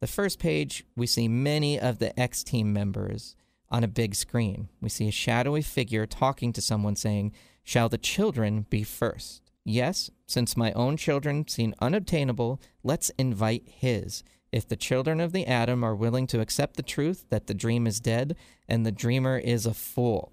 The 0.00 0.06
first 0.06 0.38
page, 0.38 0.84
we 0.96 1.06
see 1.06 1.28
many 1.28 1.78
of 1.78 1.98
the 1.98 2.18
X 2.18 2.42
Team 2.42 2.72
members 2.72 3.36
on 3.68 3.84
a 3.84 3.88
big 3.88 4.14
screen. 4.14 4.70
We 4.80 4.88
see 4.88 5.08
a 5.08 5.12
shadowy 5.12 5.60
figure 5.60 6.06
talking 6.06 6.54
to 6.54 6.62
someone 6.62 6.96
saying, 6.96 7.32
Shall 7.64 7.90
the 7.90 7.98
children 7.98 8.64
be 8.70 8.82
first? 8.82 9.42
Yes, 9.62 10.10
since 10.26 10.56
my 10.56 10.72
own 10.72 10.96
children 10.96 11.46
seem 11.46 11.74
unobtainable, 11.80 12.62
let's 12.82 13.10
invite 13.18 13.64
his. 13.66 14.24
If 14.50 14.66
the 14.66 14.76
children 14.76 15.20
of 15.20 15.32
the 15.32 15.46
atom 15.46 15.84
are 15.84 15.94
willing 15.94 16.26
to 16.28 16.40
accept 16.40 16.76
the 16.76 16.82
truth 16.82 17.26
that 17.28 17.46
the 17.46 17.52
dream 17.52 17.86
is 17.86 18.00
dead 18.00 18.36
and 18.66 18.86
the 18.86 18.92
dreamer 18.92 19.36
is 19.36 19.66
a 19.66 19.74
fool. 19.74 20.32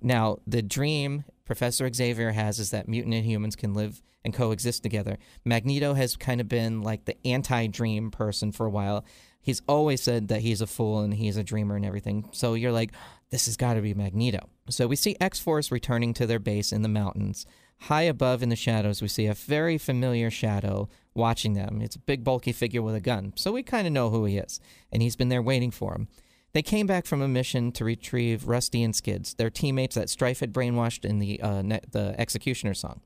Now, 0.00 0.38
the 0.46 0.62
dream 0.62 1.24
Professor 1.44 1.90
Xavier 1.92 2.32
has 2.32 2.58
is 2.58 2.70
that 2.70 2.88
mutant 2.88 3.14
and 3.14 3.24
humans 3.24 3.56
can 3.56 3.74
live 3.74 4.02
and 4.24 4.32
coexist 4.32 4.82
together. 4.82 5.18
Magneto 5.44 5.94
has 5.94 6.16
kind 6.16 6.40
of 6.40 6.48
been 6.48 6.82
like 6.82 7.04
the 7.04 7.16
anti 7.26 7.66
dream 7.66 8.10
person 8.10 8.52
for 8.52 8.66
a 8.66 8.70
while. 8.70 9.04
He's 9.40 9.62
always 9.66 10.00
said 10.00 10.28
that 10.28 10.42
he's 10.42 10.60
a 10.60 10.68
fool 10.68 11.00
and 11.00 11.14
he's 11.14 11.36
a 11.36 11.42
dreamer 11.42 11.74
and 11.74 11.84
everything. 11.84 12.28
So 12.30 12.54
you're 12.54 12.70
like, 12.70 12.92
this 13.30 13.46
has 13.46 13.56
got 13.56 13.74
to 13.74 13.80
be 13.80 13.92
Magneto. 13.92 14.48
So 14.68 14.86
we 14.86 14.94
see 14.94 15.16
X 15.20 15.40
Force 15.40 15.72
returning 15.72 16.14
to 16.14 16.26
their 16.26 16.38
base 16.38 16.72
in 16.72 16.82
the 16.82 16.88
mountains. 16.88 17.44
High 17.80 18.02
above 18.02 18.44
in 18.44 18.48
the 18.48 18.56
shadows, 18.56 19.02
we 19.02 19.08
see 19.08 19.26
a 19.26 19.34
very 19.34 19.76
familiar 19.76 20.30
shadow 20.30 20.88
watching 21.14 21.54
them. 21.54 21.80
It's 21.82 21.96
a 21.96 22.00
big, 22.00 22.22
bulky 22.22 22.52
figure 22.52 22.82
with 22.82 22.94
a 22.94 23.00
gun. 23.00 23.32
So 23.34 23.50
we 23.50 23.64
kind 23.64 23.88
of 23.88 23.92
know 23.92 24.10
who 24.10 24.24
he 24.24 24.38
is. 24.38 24.60
And 24.92 25.02
he's 25.02 25.16
been 25.16 25.30
there 25.30 25.42
waiting 25.42 25.72
for 25.72 25.92
him. 25.92 26.06
They 26.52 26.62
came 26.62 26.86
back 26.86 27.06
from 27.06 27.22
a 27.22 27.28
mission 27.28 27.72
to 27.72 27.84
retrieve 27.84 28.46
Rusty 28.46 28.82
and 28.82 28.94
Skids, 28.94 29.34
their 29.34 29.50
teammates 29.50 29.94
that 29.94 30.10
Strife 30.10 30.40
had 30.40 30.52
brainwashed 30.52 31.04
in 31.04 31.18
the 31.18 31.40
uh, 31.40 31.62
ne- 31.62 31.80
the 31.90 32.14
Executioner 32.18 32.74
song. 32.74 33.00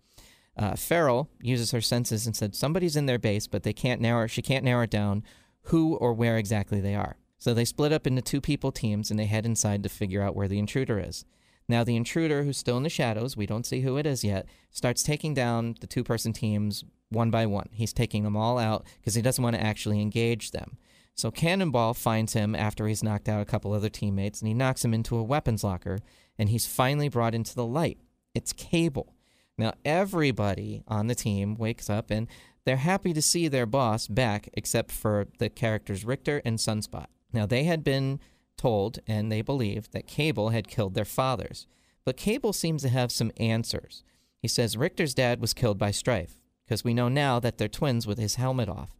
Uh, 0.56 0.74
Feral 0.74 1.28
uses 1.40 1.70
her 1.70 1.80
senses 1.80 2.26
and 2.26 2.34
said 2.34 2.54
somebody's 2.54 2.96
in 2.96 3.06
their 3.06 3.18
base, 3.18 3.46
but 3.46 3.62
they 3.62 3.72
can't 3.72 4.00
narrow. 4.00 4.26
She 4.26 4.42
can't 4.42 4.64
narrow 4.64 4.84
it 4.84 4.90
down 4.90 5.22
who 5.64 5.96
or 5.96 6.12
where 6.12 6.38
exactly 6.38 6.80
they 6.80 6.94
are. 6.94 7.16
So 7.38 7.52
they 7.52 7.64
split 7.64 7.92
up 7.92 8.06
into 8.06 8.22
two 8.22 8.40
people 8.40 8.72
teams 8.72 9.10
and 9.10 9.18
they 9.18 9.26
head 9.26 9.44
inside 9.44 9.82
to 9.82 9.88
figure 9.88 10.22
out 10.22 10.34
where 10.34 10.48
the 10.48 10.58
intruder 10.58 10.98
is. 10.98 11.24
Now 11.68 11.84
the 11.84 11.96
intruder, 11.96 12.44
who's 12.44 12.56
still 12.56 12.76
in 12.76 12.84
the 12.84 12.88
shadows, 12.88 13.36
we 13.36 13.46
don't 13.46 13.66
see 13.66 13.80
who 13.80 13.96
it 13.96 14.06
is 14.06 14.24
yet, 14.24 14.46
starts 14.70 15.02
taking 15.02 15.34
down 15.34 15.74
the 15.80 15.86
two-person 15.86 16.32
teams 16.32 16.84
one 17.10 17.30
by 17.30 17.46
one. 17.46 17.68
He's 17.72 17.92
taking 17.92 18.22
them 18.22 18.36
all 18.36 18.58
out 18.58 18.86
because 18.98 19.14
he 19.14 19.22
doesn't 19.22 19.42
want 19.42 19.56
to 19.56 19.62
actually 19.62 20.00
engage 20.00 20.52
them. 20.52 20.78
So 21.16 21.30
Cannonball 21.30 21.94
finds 21.94 22.34
him 22.34 22.54
after 22.54 22.86
he's 22.86 23.02
knocked 23.02 23.28
out 23.28 23.40
a 23.40 23.46
couple 23.46 23.72
other 23.72 23.88
teammates 23.88 24.40
and 24.40 24.48
he 24.48 24.54
knocks 24.54 24.84
him 24.84 24.92
into 24.92 25.16
a 25.16 25.22
weapons 25.22 25.64
locker 25.64 25.98
and 26.38 26.50
he's 26.50 26.66
finally 26.66 27.08
brought 27.08 27.34
into 27.34 27.54
the 27.54 27.64
light. 27.64 27.98
It's 28.34 28.52
Cable. 28.52 29.14
Now, 29.56 29.72
everybody 29.82 30.82
on 30.86 31.06
the 31.06 31.14
team 31.14 31.54
wakes 31.54 31.88
up 31.88 32.10
and 32.10 32.28
they're 32.66 32.76
happy 32.76 33.14
to 33.14 33.22
see 33.22 33.48
their 33.48 33.64
boss 33.64 34.06
back, 34.08 34.50
except 34.52 34.92
for 34.92 35.28
the 35.38 35.48
characters 35.48 36.04
Rictor 36.04 36.42
and 36.44 36.58
Sunspot. 36.58 37.06
Now, 37.32 37.46
they 37.46 37.64
had 37.64 37.82
been 37.82 38.20
told 38.58 38.98
and 39.06 39.32
they 39.32 39.40
believed 39.40 39.92
that 39.92 40.06
Cable 40.06 40.50
had 40.50 40.68
killed 40.68 40.92
their 40.94 41.06
fathers. 41.06 41.66
But 42.04 42.18
Cable 42.18 42.52
seems 42.52 42.82
to 42.82 42.90
have 42.90 43.10
some 43.10 43.32
answers. 43.38 44.04
He 44.42 44.48
says 44.48 44.76
Rictor's 44.76 45.14
dad 45.14 45.40
was 45.40 45.54
killed 45.54 45.78
by 45.78 45.92
Strife. 45.92 46.36
because 46.66 46.84
we 46.84 46.92
know 46.92 47.08
now 47.08 47.38
that 47.40 47.58
they're 47.58 47.68
twins 47.68 48.06
with 48.06 48.18
his 48.18 48.34
helmet 48.34 48.68
off. 48.68 48.95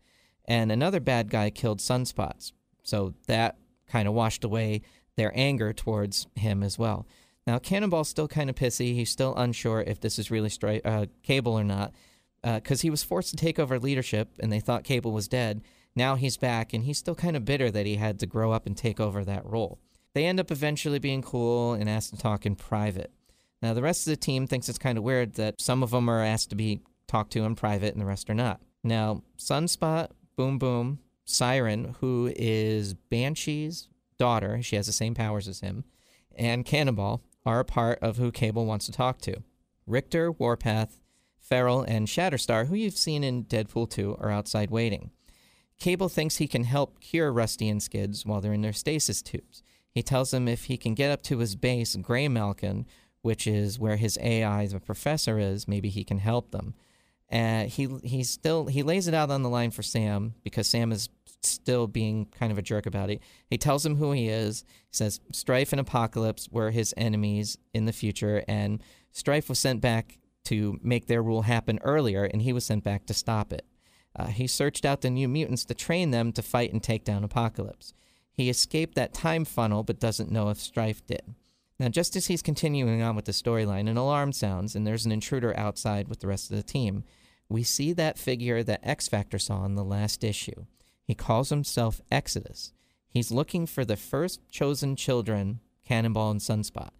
And 0.46 0.70
another 0.70 1.00
bad 1.00 1.30
guy 1.30 1.50
killed 1.50 1.80
Sunspots, 1.80 2.52
so 2.82 3.14
that 3.26 3.56
kind 3.88 4.06
of 4.06 4.14
washed 4.14 4.44
away 4.44 4.82
their 5.16 5.32
anger 5.34 5.72
towards 5.72 6.26
him 6.36 6.62
as 6.62 6.78
well. 6.78 7.06
Now, 7.46 7.58
Cannonball's 7.58 8.08
still 8.08 8.28
kind 8.28 8.50
of 8.50 8.56
pissy. 8.56 8.94
He's 8.94 9.10
still 9.10 9.34
unsure 9.36 9.82
if 9.82 10.00
this 10.00 10.18
is 10.18 10.30
really 10.30 10.48
stri- 10.48 10.84
uh, 10.84 11.06
Cable 11.22 11.52
or 11.52 11.64
not, 11.64 11.92
because 12.42 12.80
uh, 12.80 12.82
he 12.82 12.90
was 12.90 13.04
forced 13.04 13.30
to 13.30 13.36
take 13.36 13.58
over 13.58 13.78
leadership 13.78 14.30
and 14.40 14.52
they 14.52 14.60
thought 14.60 14.84
Cable 14.84 15.12
was 15.12 15.28
dead. 15.28 15.62
Now 15.94 16.16
he's 16.16 16.36
back 16.36 16.72
and 16.72 16.84
he's 16.84 16.98
still 16.98 17.14
kind 17.14 17.36
of 17.36 17.44
bitter 17.44 17.70
that 17.70 17.86
he 17.86 17.96
had 17.96 18.18
to 18.20 18.26
grow 18.26 18.52
up 18.52 18.66
and 18.66 18.76
take 18.76 19.00
over 19.00 19.24
that 19.24 19.46
role. 19.46 19.78
They 20.14 20.26
end 20.26 20.40
up 20.40 20.50
eventually 20.50 20.98
being 20.98 21.22
cool 21.22 21.72
and 21.72 21.88
asked 21.88 22.10
to 22.10 22.16
talk 22.16 22.46
in 22.46 22.56
private. 22.56 23.10
Now, 23.62 23.74
the 23.74 23.82
rest 23.82 24.06
of 24.06 24.10
the 24.10 24.16
team 24.16 24.46
thinks 24.46 24.68
it's 24.68 24.78
kind 24.78 24.98
of 24.98 25.04
weird 25.04 25.34
that 25.34 25.60
some 25.60 25.82
of 25.82 25.90
them 25.90 26.08
are 26.08 26.22
asked 26.22 26.50
to 26.50 26.56
be 26.56 26.80
talked 27.06 27.32
to 27.32 27.44
in 27.44 27.54
private 27.54 27.92
and 27.92 28.00
the 28.00 28.06
rest 28.06 28.28
are 28.28 28.34
not. 28.34 28.60
Now, 28.84 29.22
Sunspot, 29.38 30.10
Boom 30.36 30.58
Boom, 30.58 30.98
Siren, 31.24 31.96
who 32.00 32.30
is 32.36 32.94
Banshee's 32.94 33.88
daughter, 34.18 34.62
she 34.62 34.76
has 34.76 34.86
the 34.86 34.92
same 34.92 35.14
powers 35.14 35.48
as 35.48 35.60
him, 35.60 35.84
and 36.34 36.64
Cannonball 36.64 37.22
are 37.46 37.60
a 37.60 37.64
part 37.64 37.98
of 38.00 38.18
who 38.18 38.30
Cable 38.30 38.66
wants 38.66 38.86
to 38.86 38.92
talk 38.92 39.18
to. 39.22 39.42
Rictor, 39.86 40.30
Warpath, 40.32 41.00
Feral, 41.38 41.82
and 41.82 42.06
Shatterstar, 42.06 42.66
who 42.66 42.74
you've 42.74 42.96
seen 42.96 43.24
in 43.24 43.44
Deadpool 43.44 43.88
2, 43.88 44.18
are 44.20 44.30
outside 44.30 44.70
waiting. 44.70 45.10
Cable 45.78 46.08
thinks 46.08 46.36
he 46.36 46.48
can 46.48 46.64
help 46.64 47.00
cure 47.00 47.32
Rusty 47.32 47.68
and 47.68 47.82
Skids 47.82 48.26
while 48.26 48.40
they're 48.40 48.52
in 48.52 48.62
their 48.62 48.72
stasis 48.72 49.22
tubes. 49.22 49.62
He 49.90 50.02
tells 50.02 50.32
them 50.32 50.48
if 50.48 50.64
he 50.64 50.76
can 50.76 50.94
get 50.94 51.10
up 51.10 51.22
to 51.22 51.38
his 51.38 51.56
base, 51.56 51.96
Graymalkin, 51.96 52.84
which 53.22 53.46
is 53.46 53.78
where 53.78 53.96
his 53.96 54.18
AI, 54.20 54.66
the 54.66 54.80
professor, 54.80 55.38
is, 55.38 55.66
maybe 55.66 55.88
he 55.88 56.04
can 56.04 56.18
help 56.18 56.50
them. 56.50 56.74
Uh, 57.30 57.64
he 57.64 57.88
he 58.04 58.22
still 58.22 58.66
he 58.66 58.82
lays 58.82 59.08
it 59.08 59.14
out 59.14 59.30
on 59.30 59.42
the 59.42 59.48
line 59.48 59.70
for 59.70 59.82
Sam 59.82 60.34
because 60.44 60.68
Sam 60.68 60.92
is 60.92 61.08
still 61.42 61.86
being 61.86 62.26
kind 62.26 62.52
of 62.52 62.58
a 62.58 62.62
jerk 62.62 62.86
about 62.86 63.10
it. 63.10 63.20
He 63.48 63.58
tells 63.58 63.84
him 63.84 63.96
who 63.96 64.12
he 64.12 64.28
is. 64.28 64.64
He 64.68 64.96
says 64.96 65.20
Strife 65.32 65.72
and 65.72 65.80
Apocalypse 65.80 66.48
were 66.50 66.70
his 66.70 66.94
enemies 66.96 67.58
in 67.74 67.84
the 67.84 67.92
future, 67.92 68.44
and 68.46 68.82
Strife 69.12 69.48
was 69.48 69.58
sent 69.58 69.80
back 69.80 70.18
to 70.44 70.78
make 70.82 71.06
their 71.06 71.22
rule 71.22 71.42
happen 71.42 71.80
earlier, 71.82 72.24
and 72.24 72.42
he 72.42 72.52
was 72.52 72.64
sent 72.64 72.84
back 72.84 73.06
to 73.06 73.14
stop 73.14 73.52
it. 73.52 73.66
Uh, 74.14 74.26
he 74.26 74.46
searched 74.46 74.84
out 74.84 75.00
the 75.00 75.10
new 75.10 75.28
mutants 75.28 75.64
to 75.64 75.74
train 75.74 76.10
them 76.10 76.32
to 76.32 76.42
fight 76.42 76.72
and 76.72 76.82
take 76.82 77.04
down 77.04 77.24
Apocalypse. 77.24 77.92
He 78.32 78.48
escaped 78.48 78.94
that 78.94 79.12
time 79.12 79.44
funnel, 79.44 79.82
but 79.82 79.98
doesn't 79.98 80.30
know 80.30 80.50
if 80.50 80.58
Strife 80.58 81.04
did. 81.06 81.34
Now, 81.78 81.88
just 81.88 82.16
as 82.16 82.26
he's 82.26 82.42
continuing 82.42 83.02
on 83.02 83.16
with 83.16 83.26
the 83.26 83.32
storyline, 83.32 83.88
an 83.88 83.96
alarm 83.96 84.32
sounds, 84.32 84.74
and 84.74 84.86
there's 84.86 85.04
an 85.04 85.12
intruder 85.12 85.56
outside 85.58 86.08
with 86.08 86.20
the 86.20 86.26
rest 86.26 86.50
of 86.50 86.56
the 86.56 86.62
team. 86.62 87.04
We 87.48 87.62
see 87.62 87.92
that 87.92 88.18
figure 88.18 88.62
that 88.62 88.80
X 88.82 89.08
Factor 89.08 89.38
saw 89.38 89.64
in 89.64 89.74
the 89.74 89.84
last 89.84 90.24
issue. 90.24 90.64
He 91.04 91.14
calls 91.14 91.50
himself 91.50 92.00
Exodus. 92.10 92.72
He's 93.08 93.30
looking 93.30 93.66
for 93.66 93.84
the 93.84 93.96
first 93.96 94.40
chosen 94.50 94.96
children, 94.96 95.60
Cannonball 95.84 96.30
and 96.30 96.40
Sunspot. 96.40 96.90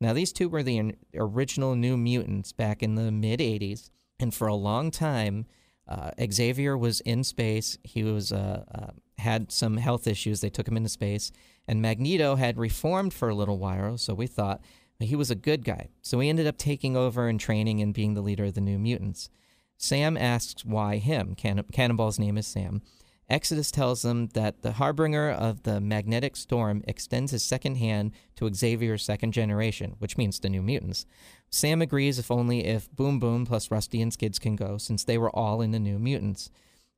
Now, 0.00 0.12
these 0.12 0.32
two 0.32 0.48
were 0.48 0.62
the 0.62 0.94
original 1.14 1.76
New 1.76 1.96
Mutants 1.96 2.52
back 2.52 2.82
in 2.82 2.96
the 2.96 3.10
mid 3.12 3.40
80s, 3.40 3.90
and 4.18 4.34
for 4.34 4.48
a 4.48 4.54
long 4.54 4.90
time, 4.90 5.46
uh, 5.88 6.10
Xavier 6.30 6.76
was 6.76 7.00
in 7.00 7.24
space. 7.24 7.78
He 7.82 8.02
was 8.02 8.32
uh, 8.32 8.64
uh, 8.74 8.90
had 9.18 9.52
some 9.52 9.76
health 9.76 10.06
issues. 10.06 10.40
They 10.40 10.50
took 10.50 10.68
him 10.68 10.76
into 10.76 10.88
space, 10.88 11.30
and 11.66 11.80
Magneto 11.80 12.36
had 12.36 12.58
reformed 12.58 13.14
for 13.14 13.28
a 13.28 13.34
little 13.34 13.58
while. 13.58 13.96
So 13.98 14.14
we 14.14 14.26
thought 14.26 14.60
he 15.00 15.16
was 15.16 15.30
a 15.30 15.36
good 15.36 15.64
guy. 15.64 15.88
So 16.02 16.20
he 16.20 16.28
ended 16.28 16.46
up 16.46 16.56
taking 16.56 16.96
over 16.96 17.28
and 17.28 17.38
training 17.40 17.80
and 17.80 17.94
being 17.94 18.14
the 18.14 18.22
leader 18.22 18.44
of 18.44 18.54
the 18.54 18.60
New 18.60 18.78
Mutants. 18.78 19.30
Sam 19.76 20.16
asks 20.16 20.64
why 20.64 20.98
him. 20.98 21.34
Cannon- 21.34 21.66
Cannonball's 21.72 22.18
name 22.18 22.38
is 22.38 22.46
Sam. 22.46 22.82
Exodus 23.28 23.70
tells 23.70 24.02
them 24.02 24.28
that 24.34 24.60
the 24.62 24.72
harbinger 24.72 25.30
of 25.30 25.62
the 25.62 25.80
magnetic 25.80 26.36
storm 26.36 26.82
extends 26.86 27.32
his 27.32 27.42
second 27.42 27.76
hand 27.76 28.12
to 28.36 28.52
Xavier's 28.52 29.02
second 29.02 29.32
generation, 29.32 29.94
which 29.98 30.18
means 30.18 30.38
the 30.38 30.50
New 30.50 30.62
Mutants. 30.62 31.06
Sam 31.48 31.80
agrees 31.80 32.18
if 32.18 32.30
only 32.30 32.64
if 32.66 32.90
Boom 32.92 33.18
Boom 33.18 33.46
plus 33.46 33.70
Rusty 33.70 34.02
and 34.02 34.12
Skids 34.12 34.38
can 34.38 34.56
go, 34.56 34.76
since 34.76 35.04
they 35.04 35.16
were 35.16 35.34
all 35.34 35.62
in 35.62 35.70
the 35.70 35.78
New 35.78 35.98
Mutants. 35.98 36.50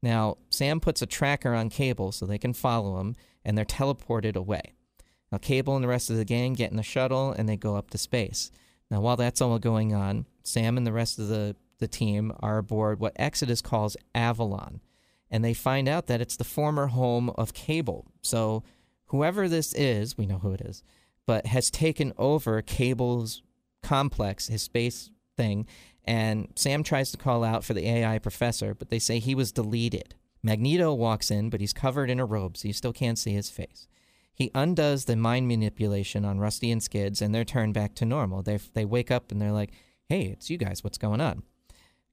Now, 0.03 0.39
Sam 0.51 0.81
puts 0.81 1.01
a 1.01 1.07
tracker 1.07 1.55
on 1.55 1.71
Cable 1.71 2.11
so 2.11 2.27
they 2.27 2.39
can 2.39 2.53
follow 2.53 2.99
him, 3.01 3.15
and 3.47 3.57
they're 3.57 3.65
teleported 3.65 4.37
away. 4.37 4.75
Now, 5.33 5.39
Cable 5.39 5.75
and 5.75 5.83
the 5.83 5.89
rest 5.89 6.11
of 6.11 6.19
the 6.19 6.25
gang 6.27 6.53
get 6.53 6.71
in 6.71 6.77
the 6.77 6.83
shuttle 6.83 7.33
and 7.33 7.49
they 7.49 7.57
go 7.57 7.77
up 7.77 7.89
to 7.91 7.99
space. 7.99 8.51
Now, 8.91 9.01
while 9.01 9.17
that's 9.17 9.41
all 9.41 9.59
going 9.59 9.95
on, 9.95 10.27
Sam 10.43 10.77
and 10.77 10.87
the 10.87 10.93
rest 10.93 11.19
of 11.19 11.29
the, 11.29 11.57
the 11.79 11.89
team 11.89 12.33
are 12.41 12.59
aboard 12.59 13.01
what 13.01 13.15
Exodus 13.17 13.63
calls 13.63 13.97
Avalon 14.15 14.81
and 15.31 15.45
they 15.45 15.55
find 15.55 15.89
out 15.89 16.07
that 16.07 16.21
it's 16.21 16.37
the 16.37 16.45
former 16.45 16.89
home 16.89 17.31
of 17.31 17.53
Cable. 17.53 18.07
So 18.23 18.63
whoever 19.07 19.49
this 19.49 19.73
is, 19.75 20.17
we 20.17 20.27
know 20.27 20.39
who 20.39 20.53
it 20.53 20.61
is, 20.61 20.83
but 21.27 21.47
has 21.47 21.71
taken 21.71 22.13
over 22.17 22.63
Cable's 22.63 23.43
complex, 23.83 24.47
his 24.49 24.63
space 24.63 25.11
thing, 25.37 25.67
and 26.05 26.49
Sam 26.55 26.83
tries 26.83 27.11
to 27.11 27.17
call 27.17 27.43
out 27.43 27.65
for 27.65 27.75
the 27.75 27.89
AI 27.89 28.19
professor, 28.19 28.75
but 28.75 28.91
they 28.91 29.01
say 29.01 29.19
he 29.19 29.35
was 29.35 29.51
deleted. 29.51 30.15
Magneto 30.47 30.95
walks 30.95 31.33
in, 31.33 31.51
but 31.51 31.61
he's 31.61 31.73
covered 31.73 32.09
in 32.09 32.21
a 32.21 32.25
robe, 32.25 32.57
so 32.57 32.69
you 32.69 32.73
still 32.73 32.93
can't 32.93 33.19
see 33.19 33.33
his 33.33 33.51
face. 33.51 33.89
He 34.33 34.53
undoes 34.55 35.07
the 35.07 35.17
mind 35.17 35.49
manipulation 35.49 36.25
on 36.25 36.39
Rusty 36.39 36.71
and 36.71 36.81
Skids, 36.81 37.21
and 37.21 37.35
they're 37.35 37.45
turned 37.45 37.75
back 37.75 37.97
to 37.97 38.05
normal. 38.05 38.45
They 38.45 38.59
they 38.73 38.85
wake 38.85 39.11
up 39.11 39.33
and 39.33 39.43
they're 39.43 39.51
like, 39.51 39.73
"Hey, 40.09 40.27
it's 40.27 40.49
you 40.49 40.57
guys. 40.57 40.85
What's 40.85 40.99
going 40.99 41.21
on?" 41.21 41.43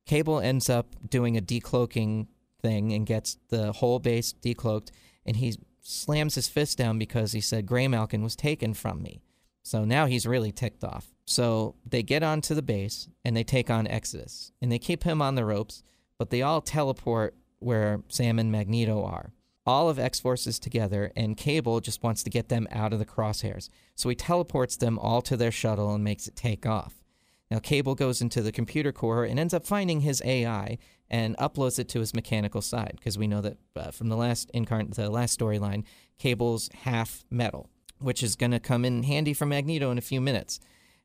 Cable 0.08 0.40
ends 0.40 0.68
up 0.68 0.96
doing 1.08 1.38
a 1.38 1.42
decloaking 1.42 2.25
thing 2.60 2.92
and 2.92 3.06
gets 3.06 3.38
the 3.50 3.72
whole 3.72 4.00
base 4.00 4.34
decloaked, 4.34 4.90
and 5.28 5.38
he 5.38 5.56
slams 5.82 6.34
his 6.34 6.48
fist 6.48 6.80
down 6.80 6.98
because 6.98 7.34
he 7.34 7.42
said 7.42 7.68
Graymalkin 7.68 8.24
was 8.24 8.36
taken 8.36 8.74
from 8.74 9.04
me. 9.04 9.22
So 9.62 9.86
now 9.86 10.08
he's 10.08 10.25
really 10.25 10.52
ticked 10.52 10.84
off. 10.84 11.13
So 11.25 11.75
they 11.86 12.02
get 12.02 12.24
onto 12.24 12.56
the 12.56 12.63
base 12.63 13.10
and 13.24 13.38
they 13.38 13.44
take 13.44 13.70
on 13.70 13.86
Exodus, 13.86 14.52
and 14.60 14.72
they 14.72 14.80
keep 14.80 15.04
him 15.04 15.22
on 15.22 15.36
the 15.36 15.46
ropes, 15.46 15.84
but 16.18 16.32
they 16.32 16.42
all 16.42 16.62
teleport 16.62 17.36
where 17.63 18.01
Sam 18.08 18.39
and 18.39 18.51
Magneto 18.51 19.03
are. 19.03 19.32
All 19.65 19.89
of 19.89 19.98
X 19.98 20.20
Force 20.20 20.60
together, 20.60 21.13
and 21.15 21.38
Cable 21.38 21.79
just 21.79 22.03
wants 22.03 22.22
to 22.24 22.29
get 22.29 22.50
them 22.50 22.67
out 22.70 22.91
of 22.91 23.00
the 23.00 23.05
crosshairs. 23.05 23.70
So 23.96 24.10
he 24.10 24.15
teleports 24.15 24.75
them 24.75 25.00
all 25.00 25.22
to 25.22 25.38
their 25.38 25.51
shuttle 25.51 25.93
and 25.93 26.03
makes 26.03 26.27
it 26.27 26.36
take 26.36 26.65
off. 26.65 27.03
Now, 27.50 27.60
Cable 27.60 27.96
goes 27.96 28.22
into 28.22 28.41
the 28.41 28.51
computer 28.51 28.91
core 28.91 29.24
and 29.24 29.39
ends 29.39 29.53
up 29.53 29.65
finding 29.65 30.01
his 30.01 30.22
AI 30.25 30.79
and 31.10 31.38
uploads 31.38 31.77
it 31.77 31.88
to 31.89 32.00
his 32.00 32.13
mechanical 32.13 32.62
side 32.62 32.96
because 32.98 33.17
we 33.17 33.27
know 33.27 33.41
that 33.41 33.58
uh, 33.75 33.91
from 33.91 34.10
the 34.10 34.17
last 34.17 34.50
incarnate, 34.53 34.96
the 34.96 35.10
last 35.10 35.39
storyline, 35.39 35.84
Cable's 36.17 36.70
half 36.84 37.24
metal, 37.29 37.70
which 38.00 38.24
is 38.24 38.36
going 38.36 38.51
to 38.51 38.60
come 38.60 38.84
in 38.84 39.03
handy 39.03 39.34
for 39.34 39.46
Magneto 39.46 39.91
in 39.91 39.98
a 39.98 40.01
few 40.01 40.20
minutes. 40.20 40.60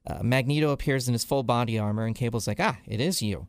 Uh, 0.06 0.22
Magneto 0.22 0.70
appears 0.70 1.06
in 1.06 1.12
his 1.12 1.24
full 1.24 1.42
body 1.42 1.78
armor, 1.78 2.06
and 2.06 2.16
Cable's 2.16 2.46
like, 2.46 2.60
"Ah, 2.60 2.78
it 2.86 3.00
is 3.00 3.20
you." 3.20 3.46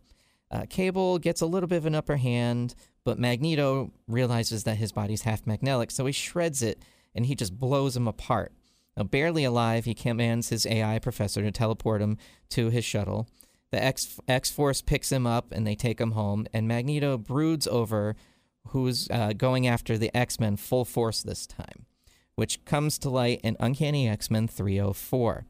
Uh, 0.52 0.66
Cable 0.70 1.20
gets 1.20 1.42
a 1.42 1.46
little 1.46 1.68
bit 1.68 1.78
of 1.78 1.86
an 1.86 1.96
upper 1.96 2.18
hand, 2.18 2.76
but 3.04 3.20
Magneto 3.20 3.92
realizes 4.08 4.64
that 4.64 4.78
his 4.78 4.92
body's 4.92 5.24
half 5.24 5.46
magnetic, 5.48 5.92
so 5.92 6.06
he 6.06 6.12
shreds 6.12 6.62
it 6.62 6.82
and 7.16 7.26
he 7.26 7.36
just 7.36 7.60
blows 7.60 7.96
him 7.96 8.08
apart. 8.08 8.54
Now, 8.96 9.04
barely 9.04 9.44
alive, 9.44 9.86
he 9.86 9.94
commands 9.94 10.50
his 10.50 10.66
AI 10.66 11.00
professor 11.00 11.42
to 11.42 11.52
teleport 11.52 12.02
him 12.02 12.18
to 12.50 12.70
his 12.70 12.86
shuttle. 12.86 13.28
The 13.72 13.84
X 13.84 14.20
X 14.28 14.50
Force 14.52 14.82
picks 14.82 15.12
him 15.12 15.28
up 15.28 15.52
and 15.52 15.66
they 15.66 15.76
take 15.76 16.02
him 16.02 16.12
home, 16.12 16.48
and 16.54 16.68
Magneto 16.68 17.18
broods 17.18 17.68
over 17.68 18.16
who's 18.68 19.10
uh, 19.10 19.34
going 19.34 19.68
after 19.68 19.98
the 19.98 20.16
X 20.16 20.40
Men 20.40 20.56
full 20.58 20.86
force 20.86 21.22
this 21.22 21.48
time, 21.48 21.86
which 22.36 22.64
comes 22.66 22.98
to 23.00 23.10
light 23.10 23.42
in 23.44 23.56
Uncanny 23.60 24.08
X 24.08 24.30
Men 24.30 24.48
304. 24.48 25.46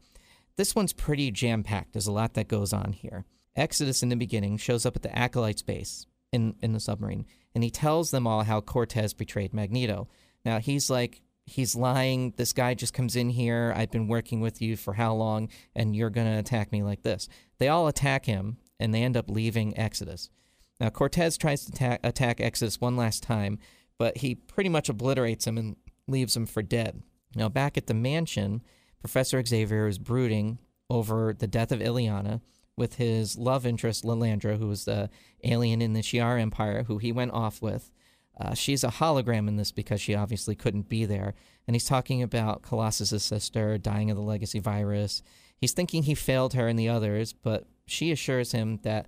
This 0.56 0.74
one's 0.74 0.92
pretty 0.92 1.30
jam 1.30 1.62
packed. 1.62 1.92
There's 1.92 2.06
a 2.06 2.12
lot 2.12 2.34
that 2.34 2.48
goes 2.48 2.72
on 2.72 2.92
here. 2.92 3.24
Exodus 3.56 4.02
in 4.02 4.10
the 4.10 4.16
beginning 4.16 4.58
shows 4.58 4.86
up 4.86 4.96
at 4.96 5.02
the 5.02 5.18
Acolyte's 5.18 5.62
base 5.62 6.06
in, 6.32 6.54
in 6.60 6.72
the 6.72 6.80
submarine, 6.80 7.26
and 7.54 7.64
he 7.64 7.70
tells 7.70 8.10
them 8.10 8.26
all 8.26 8.44
how 8.44 8.60
Cortez 8.60 9.12
betrayed 9.12 9.52
Magneto. 9.52 10.08
Now, 10.44 10.58
he's 10.58 10.88
like, 10.90 11.22
he's 11.46 11.74
lying. 11.74 12.32
This 12.36 12.52
guy 12.52 12.74
just 12.74 12.94
comes 12.94 13.16
in 13.16 13.30
here. 13.30 13.72
I've 13.76 13.90
been 13.90 14.08
working 14.08 14.40
with 14.40 14.62
you 14.62 14.76
for 14.76 14.94
how 14.94 15.14
long, 15.14 15.48
and 15.74 15.94
you're 15.94 16.10
going 16.10 16.26
to 16.26 16.38
attack 16.38 16.72
me 16.72 16.82
like 16.82 17.02
this. 17.02 17.28
They 17.58 17.68
all 17.68 17.88
attack 17.88 18.26
him, 18.26 18.58
and 18.78 18.94
they 18.94 19.02
end 19.02 19.16
up 19.16 19.28
leaving 19.28 19.76
Exodus. 19.76 20.30
Now, 20.78 20.90
Cortez 20.90 21.36
tries 21.36 21.64
to 21.66 21.72
ta- 21.72 21.98
attack 22.02 22.40
Exodus 22.40 22.80
one 22.80 22.96
last 22.96 23.22
time, 23.22 23.58
but 23.98 24.18
he 24.18 24.34
pretty 24.34 24.70
much 24.70 24.88
obliterates 24.88 25.46
him 25.46 25.58
and 25.58 25.76
leaves 26.06 26.36
him 26.36 26.46
for 26.46 26.62
dead. 26.62 27.02
Now, 27.34 27.48
back 27.48 27.76
at 27.76 27.86
the 27.86 27.94
mansion, 27.94 28.62
Professor 29.00 29.44
Xavier 29.44 29.86
is 29.86 29.98
brooding 29.98 30.58
over 30.88 31.34
the 31.38 31.46
death 31.46 31.70
of 31.70 31.80
Illyana 31.80 32.40
with 32.80 32.96
his 32.96 33.38
love 33.38 33.64
interest, 33.64 34.02
Lilandra, 34.02 34.58
who 34.58 34.66
was 34.66 34.86
the 34.86 35.08
alien 35.44 35.80
in 35.80 35.92
the 35.92 36.00
Shi'ar 36.00 36.40
Empire, 36.40 36.82
who 36.84 36.98
he 36.98 37.12
went 37.12 37.30
off 37.30 37.62
with. 37.62 37.92
Uh, 38.40 38.54
she's 38.54 38.82
a 38.82 38.88
hologram 38.88 39.46
in 39.46 39.56
this 39.56 39.70
because 39.70 40.00
she 40.00 40.16
obviously 40.16 40.56
couldn't 40.56 40.88
be 40.88 41.04
there. 41.04 41.34
And 41.66 41.76
he's 41.76 41.84
talking 41.84 42.22
about 42.22 42.62
Colossus's 42.62 43.22
sister 43.22 43.78
dying 43.78 44.10
of 44.10 44.16
the 44.16 44.22
legacy 44.22 44.58
virus. 44.58 45.22
He's 45.58 45.72
thinking 45.72 46.02
he 46.02 46.14
failed 46.14 46.54
her 46.54 46.66
and 46.66 46.78
the 46.78 46.88
others, 46.88 47.34
but 47.34 47.66
she 47.86 48.10
assures 48.10 48.52
him 48.52 48.80
that 48.82 49.06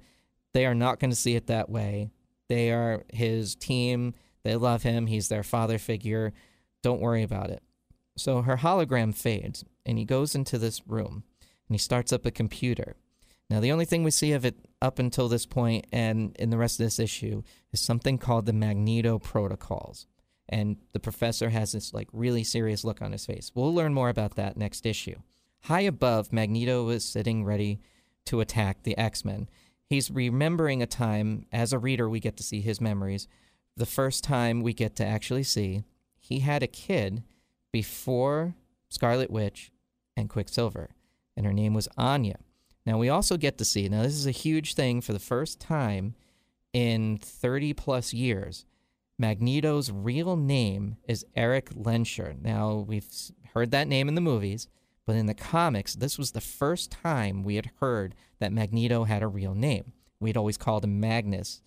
They 0.53 0.67
are 0.67 0.75
not 0.75 1.01
going 1.01 1.11
to 1.11 1.17
see 1.17 1.35
it 1.35 1.47
that 1.47 1.71
way. 1.71 2.11
They 2.49 2.71
are 2.71 3.05
his 3.13 3.55
team. 3.55 4.15
They 4.45 4.57
love 4.57 4.83
him. 4.83 5.07
He's 5.07 5.29
their 5.29 5.43
father 5.43 5.79
figure. 5.79 6.33
Don't 6.83 7.01
worry 7.01 7.23
about 7.23 7.51
it. 7.51 7.63
So 8.17 8.43
her 8.43 8.59
hologram 8.59 9.15
fades, 9.15 9.65
and 9.87 9.97
he 9.99 10.05
goes 10.05 10.35
into 10.35 10.59
this 10.59 10.87
room 10.87 11.25
and 11.69 11.75
he 11.75 11.79
starts 11.79 12.13
up 12.13 12.27
a 12.27 12.31
computer. 12.31 12.97
Now, 13.53 13.61
the 13.61 13.73
only 13.73 13.85
thing 13.85 14.03
we 14.03 14.11
see 14.11 14.33
of 14.33 14.47
it 14.47 14.57
up 14.81 14.99
until 14.99 15.29
this 15.29 15.45
point 15.45 15.87
and 15.93 16.35
in 16.39 16.49
the 16.49 16.57
rest 16.57 16.81
of 16.81 16.87
this 16.87 16.99
issue 16.99 17.43
is 17.71 17.81
something 17.81 18.17
called 18.17 18.47
the 18.47 18.55
Magneto 18.55 19.19
Protocols. 19.19 20.07
And 20.49 20.79
the 20.95 20.99
professor 20.99 21.51
has 21.51 21.73
this 21.73 21.93
like 21.93 22.09
really 22.15 22.45
serious 22.45 22.83
look 22.83 23.03
on 23.03 23.13
his 23.13 23.27
face. 23.27 23.53
We'll 23.55 23.75
learn 23.75 23.93
more 23.93 24.09
about 24.09 24.37
that 24.37 24.57
next 24.57 24.87
issue. 24.87 25.17
High 25.65 25.83
above, 25.83 26.33
Magneto 26.33 26.89
is 26.89 27.05
sitting 27.05 27.45
ready 27.45 27.79
to 28.25 28.41
attack 28.41 28.85
the 28.85 28.97
X 28.97 29.23
Men. 29.23 29.51
He's 29.85 30.11
remembering 30.11 30.83
a 30.83 30.87
time, 30.87 31.45
as 31.53 31.75
a 31.75 31.79
reader, 31.79 32.09
we 32.09 32.21
get 32.21 32.39
to 32.39 32.43
see 32.43 32.63
his 32.63 32.81
memories. 32.81 33.29
The 33.77 33.85
first 33.85 34.25
time 34.25 34.63
we 34.63 34.73
get 34.73 34.97
to 34.97 35.05
actually 35.05 35.43
see 35.43 35.83
he 36.19 36.39
had 36.39 36.63
a 36.63 36.67
kid 36.67 37.23
before 37.71 38.55
Scarlet 38.89 39.31
Witch 39.31 39.71
and 40.17 40.31
Quicksilver, 40.31 40.95
and 41.37 41.45
her 41.45 41.53
name 41.53 41.75
was 41.75 41.87
Anya. 41.99 42.39
Now, 42.85 42.99
we 42.99 43.09
also 43.09 43.37
get 43.37 43.59
to 43.59 43.65
see, 43.65 43.89
now, 43.89 44.03
this 44.03 44.15
is 44.15 44.27
a 44.27 44.33
huge 44.33 44.75
thing 44.75 45.01
for 45.01 45.13
the 45.13 45.19
first 45.19 45.61
time 45.61 46.15
in 46.73 47.19
30 47.19 47.75
plus 47.75 48.13
years. 48.13 48.65
Magneto's 49.19 49.93
real 49.93 50.37
name 50.37 50.97
is 51.07 51.25
Erik 51.37 51.71
Lehnsherr. 51.71 52.41
Now, 52.43 52.85
we've 52.87 53.07
heard 53.55 53.71
that 53.71 53.87
name 53.87 54.09
in 54.09 54.15
the 54.15 54.21
movies, 54.21 54.69
but 55.07 55.17
in 55.17 55.27
the 55.27 55.35
comics, 55.35 55.95
this 55.95 56.19
was 56.19 56.33
the 56.33 56.41
first 56.41 56.91
time 56.91 57.43
we 57.43 57.57
had 57.57 57.71
heard 57.81 58.15
that 58.41 58.53
Magneto 58.53 59.05
had 59.05 59.23
a 59.23 59.29
real 59.29 59.55
name. 59.55 59.93
We'd 60.19 60.37
always 60.37 60.57
called 60.57 60.85
him 60.85 60.99
Magnus. 60.99 61.61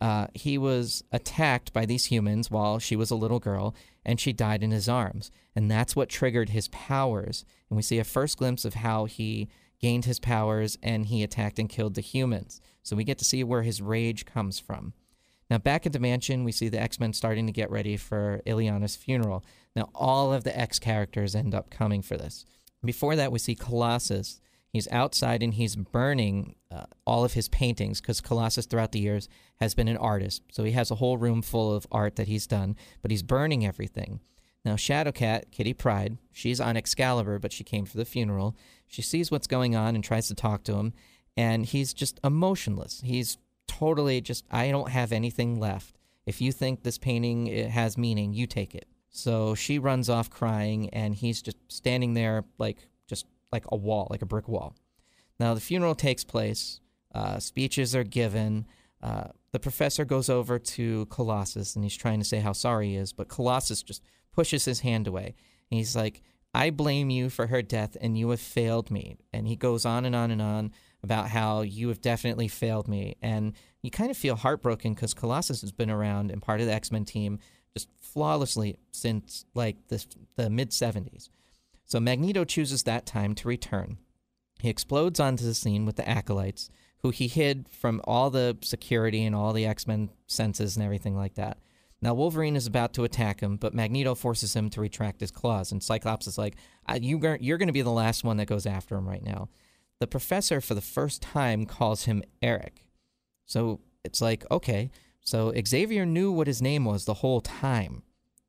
Uh, 0.00 0.28
he 0.34 0.58
was 0.58 1.02
attacked 1.12 1.72
by 1.72 1.84
these 1.84 2.06
humans 2.06 2.50
while 2.50 2.78
she 2.78 2.94
was 2.94 3.10
a 3.10 3.16
little 3.16 3.40
girl, 3.40 3.74
and 4.04 4.20
she 4.20 4.32
died 4.32 4.62
in 4.62 4.70
his 4.70 4.88
arms. 4.88 5.30
And 5.56 5.70
that's 5.70 5.96
what 5.96 6.08
triggered 6.08 6.50
his 6.50 6.68
powers. 6.68 7.44
And 7.68 7.76
we 7.76 7.82
see 7.82 7.98
a 7.98 8.04
first 8.04 8.38
glimpse 8.38 8.64
of 8.64 8.74
how 8.74 9.06
he 9.06 9.48
gained 9.80 10.04
his 10.04 10.20
powers 10.20 10.78
and 10.82 11.06
he 11.06 11.22
attacked 11.22 11.58
and 11.58 11.68
killed 11.68 11.94
the 11.94 12.00
humans. 12.00 12.60
So 12.82 12.96
we 12.96 13.04
get 13.04 13.18
to 13.18 13.24
see 13.24 13.44
where 13.44 13.62
his 13.62 13.82
rage 13.82 14.24
comes 14.24 14.58
from. 14.58 14.92
Now, 15.50 15.58
back 15.58 15.86
at 15.86 15.92
the 15.92 15.98
mansion, 15.98 16.44
we 16.44 16.52
see 16.52 16.68
the 16.68 16.80
X 16.80 17.00
Men 17.00 17.12
starting 17.12 17.46
to 17.46 17.52
get 17.52 17.70
ready 17.70 17.96
for 17.96 18.42
Illyana's 18.44 18.96
funeral. 18.96 19.44
Now, 19.74 19.88
all 19.94 20.32
of 20.32 20.44
the 20.44 20.58
X 20.58 20.78
characters 20.78 21.34
end 21.34 21.54
up 21.54 21.70
coming 21.70 22.02
for 22.02 22.16
this. 22.16 22.44
Before 22.84 23.16
that, 23.16 23.32
we 23.32 23.38
see 23.38 23.54
Colossus. 23.54 24.40
He's 24.70 24.88
outside 24.88 25.42
and 25.42 25.54
he's 25.54 25.76
burning 25.76 26.54
uh, 26.70 26.84
all 27.06 27.24
of 27.24 27.32
his 27.32 27.48
paintings 27.48 28.00
because 28.00 28.20
Colossus, 28.20 28.66
throughout 28.66 28.92
the 28.92 29.00
years, 29.00 29.28
has 29.60 29.74
been 29.74 29.88
an 29.88 29.96
artist. 29.96 30.42
So 30.52 30.64
he 30.64 30.72
has 30.72 30.90
a 30.90 30.96
whole 30.96 31.16
room 31.16 31.40
full 31.40 31.74
of 31.74 31.86
art 31.90 32.16
that 32.16 32.28
he's 32.28 32.46
done, 32.46 32.76
but 33.00 33.10
he's 33.10 33.22
burning 33.22 33.64
everything. 33.64 34.20
Now, 34.64 34.74
Shadowcat, 34.74 35.50
Kitty 35.50 35.72
Pryde, 35.72 36.18
she's 36.32 36.60
on 36.60 36.76
Excalibur, 36.76 37.38
but 37.38 37.52
she 37.52 37.64
came 37.64 37.86
for 37.86 37.96
the 37.96 38.04
funeral. 38.04 38.56
She 38.86 39.02
sees 39.02 39.30
what's 39.30 39.46
going 39.46 39.76
on 39.76 39.94
and 39.94 40.02
tries 40.02 40.28
to 40.28 40.34
talk 40.34 40.64
to 40.64 40.74
him, 40.74 40.92
and 41.36 41.64
he's 41.64 41.94
just 41.94 42.20
emotionless. 42.24 43.00
He's 43.04 43.38
totally 43.66 44.20
just, 44.20 44.44
I 44.50 44.70
don't 44.70 44.90
have 44.90 45.12
anything 45.12 45.60
left. 45.60 45.96
If 46.26 46.40
you 46.40 46.52
think 46.52 46.82
this 46.82 46.98
painting 46.98 47.46
has 47.70 47.96
meaning, 47.96 48.34
you 48.34 48.46
take 48.46 48.74
it. 48.74 48.88
So 49.10 49.54
she 49.54 49.78
runs 49.78 50.10
off 50.10 50.28
crying, 50.28 50.90
and 50.90 51.14
he's 51.14 51.40
just 51.40 51.56
standing 51.68 52.14
there 52.14 52.44
like 52.58 52.78
just 53.06 53.26
like 53.50 53.64
a 53.72 53.76
wall, 53.76 54.06
like 54.10 54.22
a 54.22 54.26
brick 54.26 54.48
wall. 54.48 54.76
Now 55.40 55.54
the 55.54 55.60
funeral 55.60 55.94
takes 55.94 56.24
place. 56.24 56.80
Uh, 57.14 57.38
speeches 57.38 57.96
are 57.96 58.04
given. 58.04 58.66
Uh, 59.02 59.28
the 59.52 59.60
professor 59.60 60.04
goes 60.04 60.28
over 60.28 60.58
to 60.58 61.06
Colossus, 61.06 61.74
and 61.74 61.84
he's 61.84 61.96
trying 61.96 62.18
to 62.18 62.24
say 62.24 62.40
how 62.40 62.52
sorry 62.52 62.88
he 62.88 62.96
is, 62.96 63.12
but 63.12 63.28
Colossus 63.28 63.82
just 63.82 64.02
pushes 64.32 64.64
his 64.64 64.80
hand 64.80 65.06
away. 65.06 65.34
And 65.70 65.78
he's 65.78 65.96
like, 65.96 66.22
I 66.54 66.70
blame 66.70 67.10
you 67.10 67.30
for 67.30 67.46
her 67.46 67.62
death, 67.62 67.96
and 68.00 68.18
you 68.18 68.30
have 68.30 68.40
failed 68.40 68.90
me. 68.90 69.16
And 69.32 69.46
he 69.46 69.56
goes 69.56 69.84
on 69.84 70.04
and 70.04 70.16
on 70.16 70.30
and 70.30 70.42
on 70.42 70.72
about 71.02 71.28
how 71.28 71.60
you 71.60 71.88
have 71.88 72.00
definitely 72.00 72.48
failed 72.48 72.88
me. 72.88 73.16
And 73.22 73.54
you 73.82 73.90
kind 73.90 74.10
of 74.10 74.16
feel 74.16 74.34
heartbroken 74.34 74.94
because 74.94 75.14
Colossus 75.14 75.60
has 75.60 75.72
been 75.72 75.90
around 75.90 76.30
and 76.30 76.42
part 76.42 76.60
of 76.60 76.66
the 76.66 76.72
X 76.72 76.90
Men 76.90 77.04
team 77.04 77.38
just 77.74 77.88
flawlessly 78.00 78.78
since 78.90 79.44
like 79.54 79.76
the, 79.88 80.04
the 80.36 80.50
mid 80.50 80.70
70s. 80.70 81.28
So 81.84 82.00
Magneto 82.00 82.44
chooses 82.44 82.82
that 82.82 83.06
time 83.06 83.34
to 83.36 83.48
return. 83.48 83.98
He 84.60 84.68
explodes 84.68 85.20
onto 85.20 85.44
the 85.44 85.54
scene 85.54 85.86
with 85.86 85.96
the 85.96 86.08
acolytes, 86.08 86.68
who 87.02 87.10
he 87.10 87.28
hid 87.28 87.66
from 87.68 88.00
all 88.04 88.30
the 88.30 88.56
security 88.62 89.24
and 89.24 89.34
all 89.34 89.52
the 89.52 89.66
X 89.66 89.86
Men 89.86 90.10
senses 90.26 90.76
and 90.76 90.84
everything 90.84 91.16
like 91.16 91.34
that. 91.34 91.58
Now 92.00 92.14
Wolverine 92.14 92.56
is 92.56 92.66
about 92.66 92.92
to 92.94 93.04
attack 93.04 93.40
him, 93.40 93.56
but 93.56 93.74
Magneto 93.74 94.14
forces 94.14 94.54
him 94.54 94.70
to 94.70 94.80
retract 94.80 95.20
his 95.20 95.30
claws, 95.30 95.72
and 95.72 95.82
Cyclops 95.82 96.26
is 96.26 96.38
like, 96.38 96.56
"You 97.00 97.20
you're 97.40 97.58
going 97.58 97.68
to 97.68 97.72
be 97.72 97.82
the 97.82 97.90
last 97.90 98.24
one 98.24 98.36
that 98.36 98.46
goes 98.46 98.66
after 98.66 98.96
him 98.96 99.08
right 99.08 99.22
now." 99.22 99.48
The 100.00 100.06
professor, 100.06 100.60
for 100.60 100.74
the 100.74 100.80
first 100.80 101.22
time, 101.22 101.66
calls 101.66 102.04
him 102.04 102.22
Eric. 102.40 102.84
So 103.46 103.80
it's 104.04 104.20
like, 104.20 104.44
okay, 104.48 104.90
so 105.20 105.52
Xavier 105.66 106.06
knew 106.06 106.30
what 106.30 106.46
his 106.46 106.62
name 106.62 106.84
was 106.84 107.04
the 107.04 107.14
whole 107.14 107.40
time. 107.40 108.02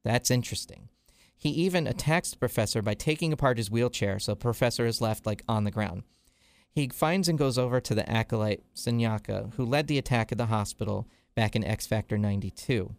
That's 0.04 0.30
interesting. 0.30 0.90
He 1.36 1.50
even 1.50 1.88
attacks 1.88 2.30
the 2.30 2.38
professor 2.38 2.82
by 2.84 2.94
taking 2.94 3.34
apart 3.34 3.58
his 3.58 3.72
wheelchair, 3.72 4.20
so 4.20 4.34
the 4.34 4.36
professor 4.36 4.86
is 4.86 5.02
left 5.02 5.26
like 5.26 5.42
on 5.48 5.64
the 5.64 5.72
ground. 5.72 6.04
He 6.71 6.88
finds 6.89 7.27
and 7.27 7.38
goes 7.38 7.58
over 7.58 7.82
to 7.82 7.95
the 7.95 8.10
acolyte 8.10 8.63
Senyaka, 8.75 9.53
who 9.55 9.65
led 9.65 9.88
the 9.88 9.97
attack 9.97 10.32
at 10.32 10.38
the 10.38 10.47
hospital 10.47 11.08
back 11.36 11.55
in 11.55 11.63
X 11.63 11.88
Factor 11.88 12.17
92. 12.17 12.95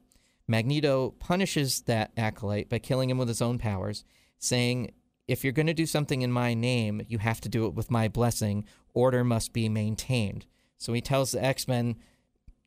Magneto 0.46 1.10
punishes 1.20 1.82
that 1.82 2.10
acolyte 2.16 2.68
by 2.68 2.78
killing 2.78 3.08
him 3.08 3.18
with 3.18 3.28
his 3.28 3.40
own 3.40 3.58
powers, 3.58 4.04
saying, 4.38 4.90
If 5.28 5.44
you're 5.44 5.52
going 5.52 5.68
to 5.68 5.74
do 5.74 5.86
something 5.86 6.22
in 6.22 6.32
my 6.32 6.54
name, 6.54 7.02
you 7.06 7.18
have 7.18 7.40
to 7.42 7.48
do 7.48 7.66
it 7.66 7.74
with 7.74 7.90
my 7.90 8.08
blessing. 8.08 8.64
Order 8.92 9.22
must 9.22 9.52
be 9.52 9.68
maintained. 9.68 10.46
So 10.76 10.92
he 10.92 11.00
tells 11.00 11.30
the 11.30 11.44
X 11.44 11.68
Men, 11.68 11.96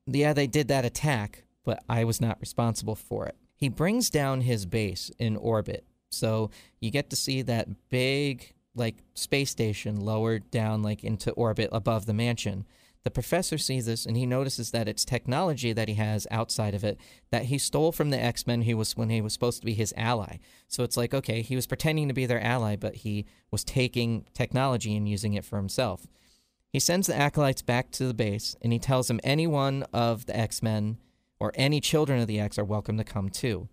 yeah, 0.06 0.34
they 0.34 0.48
did 0.48 0.68
that 0.70 0.86
attack, 0.86 1.44
but 1.64 1.84
I 1.90 2.04
was 2.04 2.22
not 2.22 2.40
responsible 2.40 2.96
for 2.96 3.26
it. 3.26 3.36
He 3.56 3.70
brings 3.70 4.10
down 4.10 4.42
his 4.42 4.66
base 4.66 5.12
in 5.20 5.38
orbit. 5.38 5.86
So 6.10 6.52
you 6.80 6.92
get 6.92 7.10
to 7.10 7.16
see 7.16 7.42
that 7.42 7.90
big, 7.90 8.54
like, 8.76 9.04
space 9.14 9.52
station 9.52 10.00
lowered 10.00 10.50
down, 10.52 10.82
like, 10.82 11.04
into 11.04 11.32
orbit 11.32 11.70
above 11.72 12.06
the 12.06 12.14
mansion. 12.14 12.66
The 13.04 13.12
professor 13.12 13.58
sees 13.58 13.86
this 13.86 14.06
and 14.06 14.16
he 14.16 14.26
notices 14.26 14.72
that 14.72 14.88
it's 14.88 15.04
technology 15.04 15.74
that 15.74 15.90
he 15.90 15.96
has 15.96 16.26
outside 16.32 16.74
of 16.74 16.86
it 16.86 16.98
that 17.32 17.46
he 17.46 17.58
stole 17.58 17.92
from 17.92 18.12
the 18.12 18.20
X 18.20 18.48
Men 18.48 18.62
he 18.62 18.74
was 18.74 18.96
when 18.96 19.10
he 19.10 19.22
was 19.22 19.34
supposed 19.34 19.60
to 19.60 19.66
be 19.66 19.74
his 19.74 19.94
ally. 19.98 20.38
So 20.70 20.84
it's 20.84 20.96
like, 20.96 21.14
okay, 21.14 21.42
he 21.42 21.56
was 21.56 21.68
pretending 21.68 22.08
to 22.08 22.14
be 22.14 22.26
their 22.26 22.42
ally, 22.42 22.78
but 22.78 22.96
he 22.96 23.26
was 23.52 23.66
taking 23.66 24.26
technology 24.34 24.96
and 24.96 25.08
using 25.08 25.34
it 25.34 25.44
for 25.44 25.58
himself. 25.58 26.08
He 26.72 26.80
sends 26.80 27.08
the 27.08 27.16
acolytes 27.16 27.62
back 27.62 27.92
to 27.92 28.08
the 28.08 28.16
base, 28.16 28.56
and 28.62 28.74
he 28.74 28.80
tells 28.80 29.08
them 29.08 29.20
any 29.24 29.46
one 29.46 29.84
of 29.94 30.26
the 30.26 30.36
X 30.36 30.64
Men 30.64 30.98
or 31.40 31.52
any 31.56 31.82
children 31.82 32.22
of 32.22 32.28
the 32.28 32.40
X 32.40 32.58
are 32.58 32.64
welcome 32.64 32.98
to 32.98 33.04
come 33.04 33.30
too. 33.30 33.68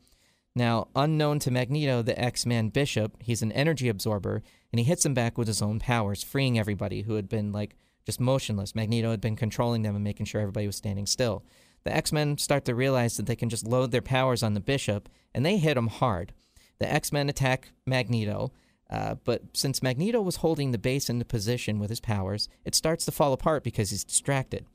Now, 0.56 0.88
unknown 0.96 1.38
to 1.40 1.50
Magneto, 1.50 2.02
the 2.02 2.18
X 2.18 2.44
Man 2.44 2.68
Bishop, 2.70 3.22
he's 3.22 3.42
an 3.42 3.52
energy 3.52 3.88
absorber, 3.88 4.42
and 4.72 4.80
he 4.80 4.84
hits 4.84 5.06
him 5.06 5.14
back 5.14 5.38
with 5.38 5.46
his 5.46 5.62
own 5.62 5.78
powers, 5.78 6.24
freeing 6.24 6.58
everybody 6.58 7.02
who 7.02 7.14
had 7.14 7.28
been 7.28 7.52
like 7.52 7.76
just 8.04 8.20
motionless. 8.20 8.74
Magneto 8.74 9.10
had 9.10 9.20
been 9.20 9.36
controlling 9.36 9.82
them 9.82 9.94
and 9.94 10.02
making 10.02 10.26
sure 10.26 10.40
everybody 10.40 10.66
was 10.66 10.76
standing 10.76 11.06
still. 11.06 11.44
The 11.84 11.94
X 11.94 12.12
Men 12.12 12.36
start 12.36 12.64
to 12.64 12.74
realize 12.74 13.16
that 13.16 13.26
they 13.26 13.36
can 13.36 13.48
just 13.48 13.66
load 13.66 13.90
their 13.92 14.02
powers 14.02 14.42
on 14.42 14.54
the 14.54 14.60
Bishop, 14.60 15.08
and 15.34 15.46
they 15.46 15.56
hit 15.56 15.76
him 15.76 15.86
hard. 15.86 16.32
The 16.78 16.92
X 16.92 17.12
Men 17.12 17.28
attack 17.28 17.70
Magneto, 17.86 18.52
uh, 18.90 19.14
but 19.24 19.42
since 19.52 19.82
Magneto 19.82 20.20
was 20.20 20.36
holding 20.36 20.72
the 20.72 20.78
base 20.78 21.08
into 21.08 21.24
position 21.24 21.78
with 21.78 21.90
his 21.90 22.00
powers, 22.00 22.48
it 22.64 22.74
starts 22.74 23.04
to 23.04 23.12
fall 23.12 23.32
apart 23.32 23.62
because 23.62 23.90
he's 23.90 24.04
distracted. 24.04 24.66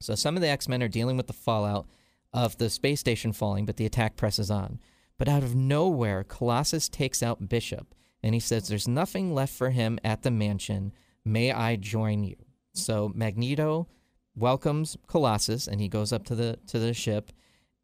So 0.00 0.16
some 0.16 0.36
of 0.36 0.42
the 0.42 0.48
X 0.48 0.68
Men 0.68 0.82
are 0.82 0.88
dealing 0.88 1.16
with 1.16 1.28
the 1.28 1.32
fallout 1.32 1.86
of 2.32 2.58
the 2.58 2.68
space 2.68 2.98
station 2.98 3.32
falling, 3.32 3.64
but 3.64 3.76
the 3.76 3.86
attack 3.86 4.16
presses 4.16 4.50
on. 4.50 4.80
But 5.18 5.28
out 5.28 5.42
of 5.42 5.54
nowhere, 5.54 6.24
Colossus 6.24 6.88
takes 6.88 7.22
out 7.22 7.48
Bishop, 7.48 7.94
and 8.22 8.34
he 8.34 8.40
says 8.40 8.68
there's 8.68 8.88
nothing 8.88 9.34
left 9.34 9.52
for 9.54 9.70
him 9.70 9.98
at 10.02 10.22
the 10.22 10.30
mansion. 10.30 10.92
May 11.24 11.52
I 11.52 11.76
join 11.76 12.24
you? 12.24 12.36
So 12.72 13.12
Magneto 13.14 13.88
welcomes 14.34 14.96
Colossus, 15.06 15.68
and 15.68 15.80
he 15.80 15.88
goes 15.88 16.12
up 16.12 16.24
to 16.24 16.34
the 16.34 16.58
to 16.66 16.78
the 16.78 16.94
ship, 16.94 17.32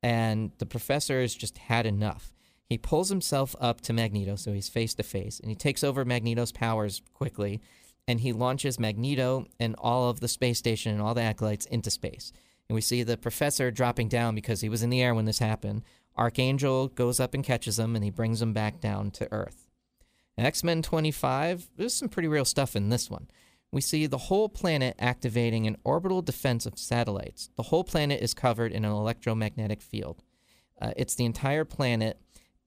and 0.03 0.51
the 0.59 0.67
professor 0.67 1.21
has 1.21 1.35
just 1.35 1.59
had 1.59 1.87
enough. 1.87 2.33
He 2.67 2.79
pulls 2.79 3.09
himself 3.09 3.57
up 3.61 3.81
to 3.83 3.93
Magneto, 3.93 4.37
so 4.37 4.53
he's 4.53 4.69
face 4.69 4.95
to 4.95 5.03
face, 5.03 5.41
and 5.41 5.51
he 5.51 5.57
takes 5.57 5.83
over 5.83 6.05
Magneto's 6.05 6.53
powers 6.53 7.03
quickly, 7.15 7.61
and 8.07 8.21
he 8.21 8.33
launches 8.33 8.79
Magneto 8.79 9.47
and 9.59 9.75
all 9.79 10.09
of 10.09 10.21
the 10.21 10.29
space 10.29 10.59
station 10.59 10.93
and 10.93 11.03
all 11.03 11.15
the 11.15 11.23
acolytes 11.23 11.67
into 11.67 11.91
space. 11.91 12.33
And 12.69 12.75
we 12.77 12.81
see 12.81 13.03
the 13.03 13.17
professor 13.17 13.73
dropping 13.73 14.09
down 14.09 14.37
because 14.37 14.61
he 14.61 14.69
was 14.69 14.85
in 14.85 14.91
the 14.91 15.03
air 15.03 15.15
when 15.15 15.25
this 15.25 15.41
happened. 15.41 15.83
Archangel 16.17 16.89
goes 16.89 17.21
up 17.21 17.35
and 17.35 17.45
catches 17.45 17.79
him, 17.79 17.95
and 17.95 18.05
he 18.05 18.11
brings 18.11 18.43
him 18.43 18.53
back 18.53 18.81
down 18.81 19.11
to 19.13 19.33
Earth. 19.33 19.67
X 20.39 20.65
Men 20.65 20.83
25, 20.83 21.69
there's 21.77 21.95
some 21.95 22.09
pretty 22.09 22.29
real 22.29 22.45
stuff 22.45 22.75
in 22.75 22.89
this 22.89 23.11
one. 23.11 23.29
we 23.73 23.81
see 23.81 24.07
the 24.07 24.19
whole 24.19 24.49
planet 24.49 24.97
activating 24.99 25.67
an 25.67 25.77
orbital 25.85 26.23
defense 26.23 26.67
of 26.67 26.79
satellites. 26.79 27.51
The 27.57 27.65
whole 27.65 27.85
planet 27.85 28.21
is 28.21 28.35
covered 28.35 28.73
in 28.73 28.85
an 28.85 28.91
electromagnetic 28.91 29.81
field. 29.81 30.25
Uh, 30.81 30.93
it's 30.97 31.15
the 31.15 31.25
entire 31.25 31.65
planet, 31.65 32.19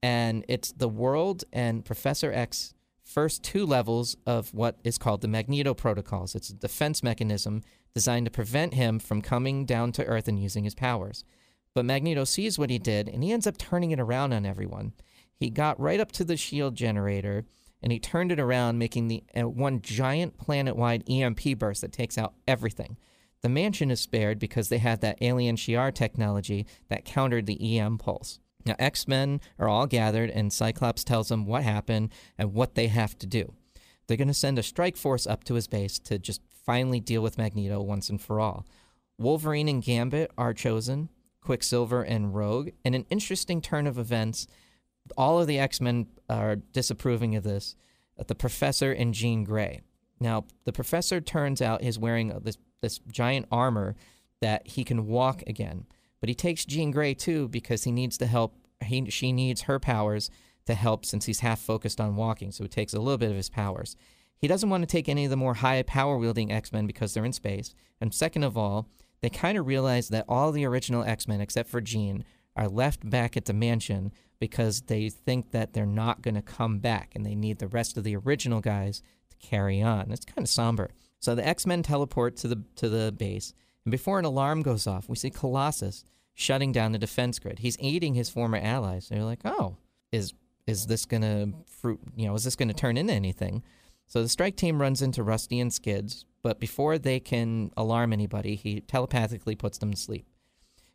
and 0.01 0.45
it's 0.47 0.71
the 0.71 0.88
world 0.88 1.43
and 1.51 1.84
Professor 1.84 2.32
X 2.32 2.73
first 3.03 3.43
two 3.43 3.65
levels 3.65 4.15
of 4.25 4.53
what 4.53 4.79
is 4.84 4.97
called 4.97 5.21
the 5.21 5.27
Magneto 5.27 5.73
Protocols. 5.73 6.36
It's 6.36 6.49
a 6.49 6.56
defense 6.56 7.03
mechanism 7.03 7.63
designed 7.93 8.25
to 8.25 8.32
prevent 8.32 8.73
him 8.73 8.99
from 8.99 9.21
coming 9.21 9.65
down 9.65 9.91
to 9.93 10.06
Earth 10.06 10.27
and 10.27 10.41
using 10.41 10.63
his 10.63 10.73
powers. 10.73 11.25
But 11.76 11.86
Magneto 11.86 12.24
sees 12.24 12.60
what 12.60 12.70
he 12.70 12.80
did, 12.80 13.10
and 13.10 13.24
he 13.24 13.32
ends 13.32 13.48
up 13.48 13.58
turning 13.58 13.92
it 13.92 14.00
around 14.00 14.34
on 14.34 14.46
everyone. 14.46 14.94
He 15.36 15.50
got 15.50 15.80
right 15.80 16.00
up 16.00 16.12
to 16.14 16.24
the 16.24 16.38
shield 16.38 16.76
generator 16.76 17.46
and 17.84 17.92
he 17.92 18.00
turned 18.00 18.32
it 18.32 18.40
around, 18.40 18.80
making 18.80 19.10
the 19.10 19.24
uh, 19.38 19.48
one 19.48 19.82
giant 19.82 20.38
planet-wide 20.38 21.04
EMP 21.10 21.60
burst 21.60 21.82
that 21.82 21.92
takes 21.92 22.18
out 22.18 22.34
everything. 22.48 22.98
The 23.42 23.50
mansion 23.50 23.92
is 23.92 24.00
spared 24.00 24.40
because 24.40 24.70
they 24.70 24.78
had 24.78 25.02
that 25.02 25.18
alien 25.20 25.58
Shi'ar 25.58 25.94
technology 25.94 26.66
that 26.88 27.04
countered 27.04 27.46
the 27.46 27.78
EM 27.78 27.98
pulse. 27.98 28.40
Now, 28.66 28.76
X 28.80 29.06
Men 29.06 29.42
are 29.60 29.68
all 29.68 29.86
gathered, 29.86 30.30
and 30.30 30.54
Cyclops 30.54 31.04
tells 31.04 31.28
them 31.28 31.46
what 31.46 31.64
happened 31.64 32.14
and 32.38 32.54
what 32.54 32.76
they 32.76 32.88
have 32.88 33.18
to 33.20 33.28
do. 33.28 33.54
They're 34.08 34.16
going 34.16 34.30
to 34.30 34.34
send 34.34 34.58
a 34.58 34.64
strike 34.64 34.96
force 34.96 35.28
up 35.28 35.44
to 35.44 35.56
his 35.56 35.68
base 35.68 36.00
to 36.00 36.18
just 36.18 36.42
finally 36.66 37.02
deal 37.02 37.22
with 37.22 37.38
Magneto 37.38 37.82
once 37.82 38.10
and 38.10 38.22
for 38.22 38.40
all. 38.40 38.66
Wolverine 39.18 39.68
and 39.68 39.84
Gambit 39.84 40.32
are 40.38 40.54
chosen, 40.54 41.10
Quicksilver 41.43 42.03
and 42.03 42.34
Rogue, 42.34 42.69
and 42.86 42.95
an 42.95 43.06
interesting 43.10 43.62
turn 43.62 43.88
of 43.88 43.97
events 43.97 44.47
all 45.17 45.39
of 45.39 45.47
the 45.47 45.60
X 45.60 45.82
Men 45.82 46.08
are 46.29 46.56
disapproving 46.56 47.36
of 47.36 47.43
this. 47.43 47.75
The 48.27 48.36
professor 48.36 48.91
and 48.91 49.13
Jean 49.13 49.43
Grey. 49.43 49.82
Now, 50.19 50.45
the 50.65 50.71
professor 50.71 51.19
turns 51.19 51.62
out 51.62 51.84
is 51.84 51.99
wearing 51.99 52.29
this 52.43 52.58
this 52.82 52.99
giant 52.99 53.47
armor 53.51 53.95
that 54.41 54.67
he 54.67 54.84
can 54.84 55.08
walk 55.08 55.41
again, 55.47 55.86
but 56.19 56.29
he 56.29 56.36
takes 56.36 56.65
Jean 56.65 56.91
Grey 56.91 57.13
too 57.13 57.47
because 57.47 57.84
he 57.84 57.91
needs 57.91 58.17
to 58.19 58.25
help. 58.25 58.56
He 58.84 59.10
she 59.10 59.32
needs 59.32 59.63
her 59.63 59.79
powers 59.79 60.29
to 60.65 60.73
help 60.73 61.06
since 61.06 61.25
he's 61.25 61.41
half 61.41 61.60
focused 61.60 61.99
on 61.99 62.15
walking, 62.15 62.51
so 62.51 62.63
it 62.63 62.71
takes 62.71 62.93
a 62.93 62.99
little 62.99 63.17
bit 63.17 63.32
of 63.32 63.38
his 63.38 63.49
powers. 63.49 63.95
He 64.38 64.47
doesn't 64.47 64.69
want 64.69 64.84
to 64.84 64.88
take 64.88 65.08
any 65.08 65.25
of 65.25 65.29
the 65.29 65.38
more 65.38 65.56
high 65.56 65.82
power 65.84 66.17
wielding 66.17 66.51
X 66.51 66.71
Men 66.71 66.88
because 66.88 67.13
they're 67.13 67.25
in 67.25 67.34
space. 67.34 67.73
And 67.99 68.13
second 68.13 68.43
of 68.43 68.58
all, 68.58 68.88
they 69.24 69.30
kind 69.30 69.58
of 69.58 69.66
realize 69.66 70.10
that 70.10 70.26
all 70.28 70.52
the 70.52 70.66
original 70.66 71.02
X 71.06 71.30
Men, 71.30 71.40
except 71.40 71.70
for 71.70 71.80
Jean, 71.80 72.26
are 72.58 72.68
left 72.68 73.10
back 73.10 73.38
at 73.38 73.46
the 73.46 73.54
mansion 73.54 74.12
because 74.38 74.82
they 74.82 75.08
think 75.08 75.52
that 75.52 75.72
they're 75.72 75.86
not 75.86 76.22
going 76.22 76.36
to 76.36 76.42
come 76.42 76.80
back 76.80 77.14
and 77.16 77.26
they 77.26 77.34
need 77.34 77.60
the 77.60 77.70
rest 77.70 77.96
of 77.96 78.04
the 78.04 78.18
original 78.18 78.60
guys 78.60 79.02
to 79.30 79.38
carry 79.38 79.82
on. 79.82 80.12
It's 80.12 80.26
kind 80.26 80.46
of 80.46 80.50
somber. 80.50 80.92
So 81.20 81.36
the 81.36 81.48
X-Men 81.48 81.84
teleport 81.84 82.36
to 82.38 82.50
the 82.50 82.64
to 82.76 82.90
the 82.90 83.14
base, 83.14 83.54
and 83.86 83.92
before 83.94 84.20
an 84.20 84.26
alarm 84.26 84.62
goes 84.62 84.88
off, 84.88 85.08
we 85.08 85.16
see 85.16 85.30
Colossus 85.30 86.04
shutting 86.34 86.74
down 86.74 86.92
the 86.92 87.00
defense 87.00 87.40
grid. 87.40 87.60
He's 87.60 87.78
aiding 87.80 88.16
his 88.16 88.30
former 88.30 88.58
allies. 88.58 89.08
They're 89.08 89.24
like, 89.24 89.40
"Oh, 89.46 89.78
is 90.12 90.34
is 90.68 90.88
this 90.88 91.06
going 91.06 91.22
to 91.22 91.54
fruit, 91.66 92.02
you 92.18 92.28
know, 92.28 92.36
is 92.36 92.44
this 92.44 92.58
going 92.58 92.68
to 92.68 92.74
turn 92.74 92.98
into 92.98 93.14
anything?" 93.14 93.64
So 94.06 94.22
the 94.22 94.28
strike 94.28 94.58
team 94.58 94.82
runs 94.82 95.02
into 95.02 95.24
Rusty 95.24 95.62
and 95.62 95.72
Skids, 95.72 96.26
but 96.43 96.60
before 96.60 96.99
they 96.99 97.19
can 97.19 97.71
alarm 97.75 98.13
anybody, 98.13 98.56
he 98.56 98.82
telepathically 98.82 99.56
puts 99.56 99.79
them 99.79 99.91
to 99.91 99.97
sleep. 99.97 100.27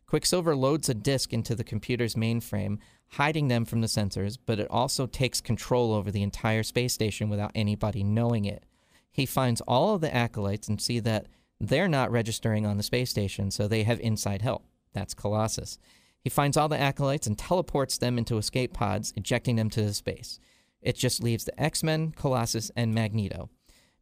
Quicksilver 0.05 0.55
loads 0.55 0.89
a 0.89 0.93
disk 0.93 1.33
into 1.33 1.53
the 1.53 1.63
computer's 1.63 2.15
mainframe, 2.15 2.77
hiding 3.09 3.47
them 3.47 3.65
from 3.65 3.81
the 3.81 3.87
sensors, 3.87 4.37
but 4.43 4.59
it 4.59 4.67
also 4.69 5.05
takes 5.05 5.41
control 5.41 5.93
over 5.93 6.09
the 6.09 6.23
entire 6.23 6.63
space 6.63 6.93
station 6.93 7.29
without 7.29 7.51
anybody 7.53 8.03
knowing 8.03 8.45
it. 8.45 8.63
He 9.11 9.25
finds 9.25 9.61
all 9.61 9.95
of 9.95 10.01
the 10.01 10.15
acolytes 10.15 10.67
and 10.67 10.81
see 10.81 10.99
that 11.01 11.27
they're 11.59 11.87
not 11.87 12.11
registering 12.11 12.65
on 12.65 12.77
the 12.77 12.83
space 12.83 13.09
station, 13.09 13.51
so 13.51 13.67
they 13.67 13.83
have 13.83 13.99
inside 13.99 14.41
help. 14.41 14.65
That's 14.93 15.13
Colossus. 15.13 15.77
He 16.21 16.29
finds 16.29 16.57
all 16.57 16.69
the 16.69 16.79
acolytes 16.79 17.27
and 17.27 17.37
teleports 17.37 17.97
them 17.97 18.17
into 18.17 18.37
escape 18.37 18.73
pods, 18.73 19.13
ejecting 19.15 19.57
them 19.57 19.69
to 19.71 19.93
space. 19.93 20.39
It 20.81 20.95
just 20.95 21.21
leaves 21.21 21.45
the 21.45 21.61
X-Men, 21.61 22.11
Colossus, 22.11 22.71
and 22.75 22.93
Magneto. 22.93 23.49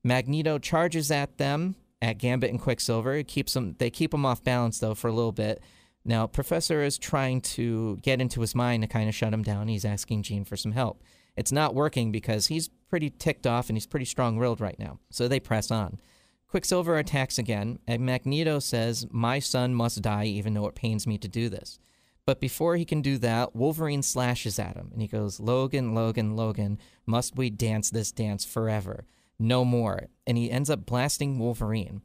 Magneto 0.07 0.57
charges 0.57 1.11
at 1.11 1.37
them 1.37 1.75
at 2.01 2.17
Gambit 2.17 2.49
and 2.49 2.61
Quicksilver. 2.61 3.15
It 3.15 3.27
keeps 3.27 3.53
them 3.53 3.75
they 3.77 3.89
keep 3.89 4.11
them 4.11 4.25
off 4.25 4.43
balance 4.43 4.79
though 4.79 4.95
for 4.95 5.07
a 5.07 5.13
little 5.13 5.31
bit 5.31 5.61
now, 6.07 6.25
Professor 6.25 6.83
is 6.83 6.97
trying 6.97 7.41
to 7.41 7.97
get 7.97 8.21
into 8.21 8.39
his 8.39 8.55
mind 8.55 8.81
to 8.81 8.87
kind 8.87 9.09
of 9.09 9.13
shut 9.13 9.33
him 9.33 9.43
down. 9.43 9.67
He's 9.67 9.83
asking 9.83 10.23
Jean 10.23 10.45
for 10.45 10.55
some 10.55 10.71
help. 10.71 11.03
It's 11.35 11.51
not 11.51 11.75
working 11.75 12.13
because 12.13 12.47
he's 12.47 12.69
pretty 12.89 13.09
ticked 13.09 13.45
off 13.45 13.69
and 13.69 13.75
he's 13.75 13.85
pretty 13.85 14.05
strong 14.05 14.37
willed 14.37 14.61
right 14.61 14.79
now. 14.79 14.99
So 15.11 15.27
they 15.27 15.41
press 15.41 15.69
on. 15.69 15.99
Quicksilver 16.47 16.97
attacks 16.97 17.37
again, 17.37 17.79
and 17.85 18.05
Magneto 18.05 18.59
says, 18.59 19.05
My 19.11 19.39
son 19.39 19.75
must 19.75 20.01
die, 20.01 20.23
even 20.23 20.53
though 20.53 20.67
it 20.67 20.75
pains 20.75 21.05
me 21.05 21.17
to 21.17 21.27
do 21.27 21.49
this. 21.49 21.77
But 22.25 22.39
before 22.39 22.77
he 22.77 22.85
can 22.85 23.01
do 23.01 23.17
that, 23.17 23.53
Wolverine 23.53 24.01
slashes 24.01 24.57
at 24.57 24.77
him, 24.77 24.89
and 24.93 25.01
he 25.01 25.09
goes, 25.09 25.41
Logan, 25.41 25.93
Logan, 25.93 26.37
Logan, 26.37 26.79
must 27.05 27.35
we 27.35 27.49
dance 27.49 27.89
this 27.89 28.13
dance 28.13 28.45
forever? 28.45 29.05
No 29.39 29.63
more. 29.63 30.07
And 30.25 30.37
he 30.37 30.51
ends 30.51 30.69
up 30.69 30.85
blasting 30.85 31.39
Wolverine. 31.39 32.01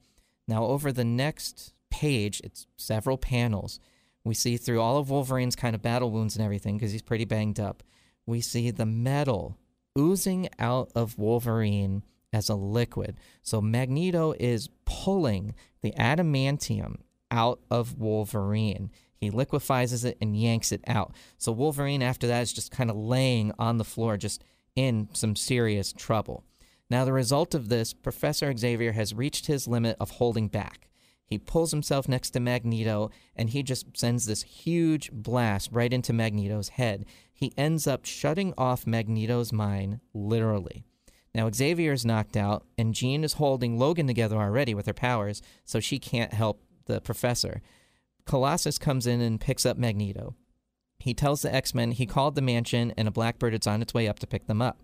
Now, 0.47 0.64
over 0.64 0.92
the 0.92 1.05
next 1.05 1.73
page, 1.90 2.40
it's 2.42 2.66
several 2.77 3.18
panels, 3.18 3.79
we 4.25 4.35
see 4.35 4.57
through 4.57 4.81
all 4.81 4.99
of 4.99 5.11
Wolverine's 5.11 5.57
kind 5.57 5.75
of 5.75 5.83
battle 5.83 6.11
wounds 6.11 6.37
and 6.37 6.45
everything, 6.45 6.77
because 6.77 6.92
he's 6.92 7.03
pretty 7.03 7.25
banged 7.25 7.59
up, 7.59 7.83
we 8.27 8.40
see 8.40 8.71
the 8.71 8.87
metal 8.87 9.59
oozing 9.99 10.49
out 10.59 10.90
of 10.95 11.18
Wolverine 11.18 12.05
as 12.33 12.49
a 12.49 12.55
liquid. 12.55 13.16
So 13.42 13.61
Magneto 13.61 14.35
is 14.38 14.68
pulling 14.85 15.55
the 15.83 15.92
adamantium 15.99 17.01
out 17.31 17.61
of 17.71 17.99
Wolverine. 17.99 18.90
He 19.16 19.31
liquefies 19.31 20.05
it 20.05 20.16
and 20.21 20.37
yanks 20.37 20.73
it 20.73 20.83
out. 20.87 21.14
So 21.37 21.53
Wolverine, 21.53 22.03
after 22.03 22.27
that, 22.29 22.42
is 22.42 22.53
just 22.53 22.71
kind 22.71 22.90
of 22.90 22.97
laying 22.97 23.53
on 23.59 23.79
the 23.79 23.85
floor, 23.85 24.16
just 24.16 24.42
in 24.75 25.09
some 25.12 25.37
serious 25.37 25.92
trouble. 25.92 26.45
Now, 26.92 27.07
the 27.07 27.12
result 27.14 27.55
of 27.55 27.70
this, 27.70 27.94
Professor 27.94 28.55
Xavier 28.55 28.92
has 28.92 29.14
reached 29.14 29.46
his 29.46 29.66
limit 29.66 29.96
of 29.98 30.11
holding 30.11 30.48
back. 30.48 30.90
He 31.24 31.38
pulls 31.38 31.70
himself 31.70 32.07
next 32.07 32.33
to 32.33 32.40
Magneto 32.40 33.11
and 33.35 33.48
he 33.48 33.62
just 33.62 33.96
sends 33.96 34.26
this 34.26 34.42
huge 34.42 35.11
blast 35.11 35.70
right 35.72 35.90
into 35.90 36.12
Magneto's 36.12 36.68
head. 36.68 37.07
He 37.33 37.55
ends 37.57 37.87
up 37.87 38.05
shutting 38.05 38.52
off 38.59 38.87
Magneto's 38.87 39.55
mind, 39.55 40.00
literally. 40.12 40.85
Now, 41.35 41.50
Xavier 41.50 41.92
is 41.92 42.05
knocked 42.05 42.37
out, 42.37 42.66
and 42.76 42.92
Jean 42.92 43.24
is 43.24 43.33
holding 43.33 43.78
Logan 43.78 44.07
together 44.07 44.37
already 44.37 44.74
with 44.74 44.85
her 44.85 44.92
powers, 44.92 45.40
so 45.64 45.81
she 45.81 45.98
can't 45.98 46.35
help 46.35 46.62
the 46.85 47.00
professor. 47.00 47.62
Colossus 48.26 48.76
comes 48.76 49.07
in 49.07 49.22
and 49.22 49.40
picks 49.40 49.64
up 49.64 49.78
Magneto. 49.78 50.35
He 50.98 51.14
tells 51.14 51.40
the 51.40 51.55
X 51.55 51.74
Men 51.74 51.92
he 51.92 52.05
called 52.05 52.35
the 52.35 52.42
mansion 52.42 52.92
and 52.98 53.09
a 53.09 53.11
Blackbird 53.11 53.55
is 53.55 53.66
on 53.66 53.81
its 53.81 53.94
way 53.94 54.09
up 54.09 54.18
to 54.18 54.26
pick 54.26 54.46
them 54.46 54.61
up. 54.61 54.83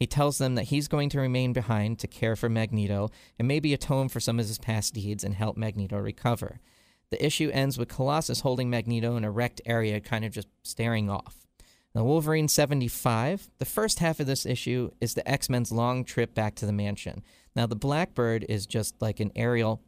He 0.00 0.06
tells 0.06 0.38
them 0.38 0.54
that 0.54 0.68
he's 0.68 0.88
going 0.88 1.10
to 1.10 1.20
remain 1.20 1.52
behind 1.52 1.98
to 1.98 2.08
care 2.08 2.34
for 2.34 2.48
Magneto 2.48 3.10
and 3.38 3.46
maybe 3.46 3.74
atone 3.74 4.08
for 4.08 4.18
some 4.18 4.40
of 4.40 4.48
his 4.48 4.58
past 4.58 4.94
deeds 4.94 5.22
and 5.22 5.34
help 5.34 5.58
Magneto 5.58 5.98
recover. 5.98 6.58
The 7.10 7.24
issue 7.24 7.50
ends 7.52 7.76
with 7.76 7.90
Colossus 7.90 8.40
holding 8.40 8.70
Magneto 8.70 9.16
in 9.16 9.24
a 9.24 9.30
wrecked 9.30 9.60
area, 9.66 10.00
kind 10.00 10.24
of 10.24 10.32
just 10.32 10.48
staring 10.62 11.10
off. 11.10 11.46
Now, 11.94 12.04
Wolverine 12.04 12.48
75, 12.48 13.50
the 13.58 13.64
first 13.66 13.98
half 13.98 14.20
of 14.20 14.26
this 14.26 14.46
issue 14.46 14.90
is 15.02 15.12
the 15.12 15.28
X 15.30 15.50
Men's 15.50 15.70
long 15.70 16.04
trip 16.04 16.34
back 16.34 16.54
to 16.56 16.66
the 16.66 16.72
mansion. 16.72 17.22
Now, 17.54 17.66
the 17.66 17.76
Blackbird 17.76 18.46
is 18.48 18.66
just 18.66 19.02
like 19.02 19.20
an 19.20 19.32
aerial 19.36 19.82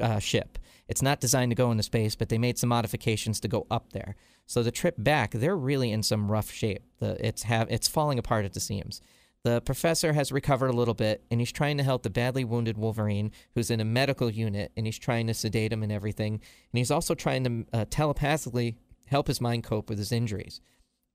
uh, 0.00 0.20
ship. 0.20 0.58
It's 0.88 1.02
not 1.02 1.20
designed 1.20 1.50
to 1.50 1.56
go 1.56 1.70
into 1.70 1.82
space, 1.82 2.14
but 2.14 2.30
they 2.30 2.38
made 2.38 2.58
some 2.58 2.70
modifications 2.70 3.40
to 3.40 3.48
go 3.48 3.66
up 3.70 3.92
there. 3.92 4.16
So 4.46 4.62
the 4.62 4.70
trip 4.70 4.94
back, 4.96 5.32
they're 5.32 5.56
really 5.56 5.90
in 5.90 6.02
some 6.02 6.30
rough 6.30 6.50
shape. 6.50 6.84
The, 6.98 7.16
it's 7.26 7.42
have 7.42 7.70
it's 7.70 7.88
falling 7.88 8.18
apart 8.18 8.46
at 8.46 8.54
the 8.54 8.60
seams. 8.60 9.02
The 9.44 9.60
professor 9.60 10.14
has 10.14 10.32
recovered 10.32 10.70
a 10.70 10.76
little 10.76 10.94
bit, 10.94 11.22
and 11.30 11.38
he's 11.38 11.52
trying 11.52 11.76
to 11.76 11.84
help 11.84 12.02
the 12.02 12.08
badly 12.08 12.44
wounded 12.44 12.78
Wolverine, 12.78 13.30
who's 13.54 13.70
in 13.70 13.78
a 13.78 13.84
medical 13.84 14.30
unit, 14.30 14.72
and 14.74 14.86
he's 14.86 14.98
trying 14.98 15.26
to 15.26 15.34
sedate 15.34 15.70
him 15.70 15.82
and 15.82 15.92
everything. 15.92 16.32
And 16.34 16.78
he's 16.78 16.90
also 16.90 17.14
trying 17.14 17.44
to 17.44 17.78
uh, 17.78 17.84
telepathically 17.90 18.78
help 19.06 19.26
his 19.26 19.42
mind 19.42 19.62
cope 19.62 19.90
with 19.90 19.98
his 19.98 20.12
injuries. 20.12 20.62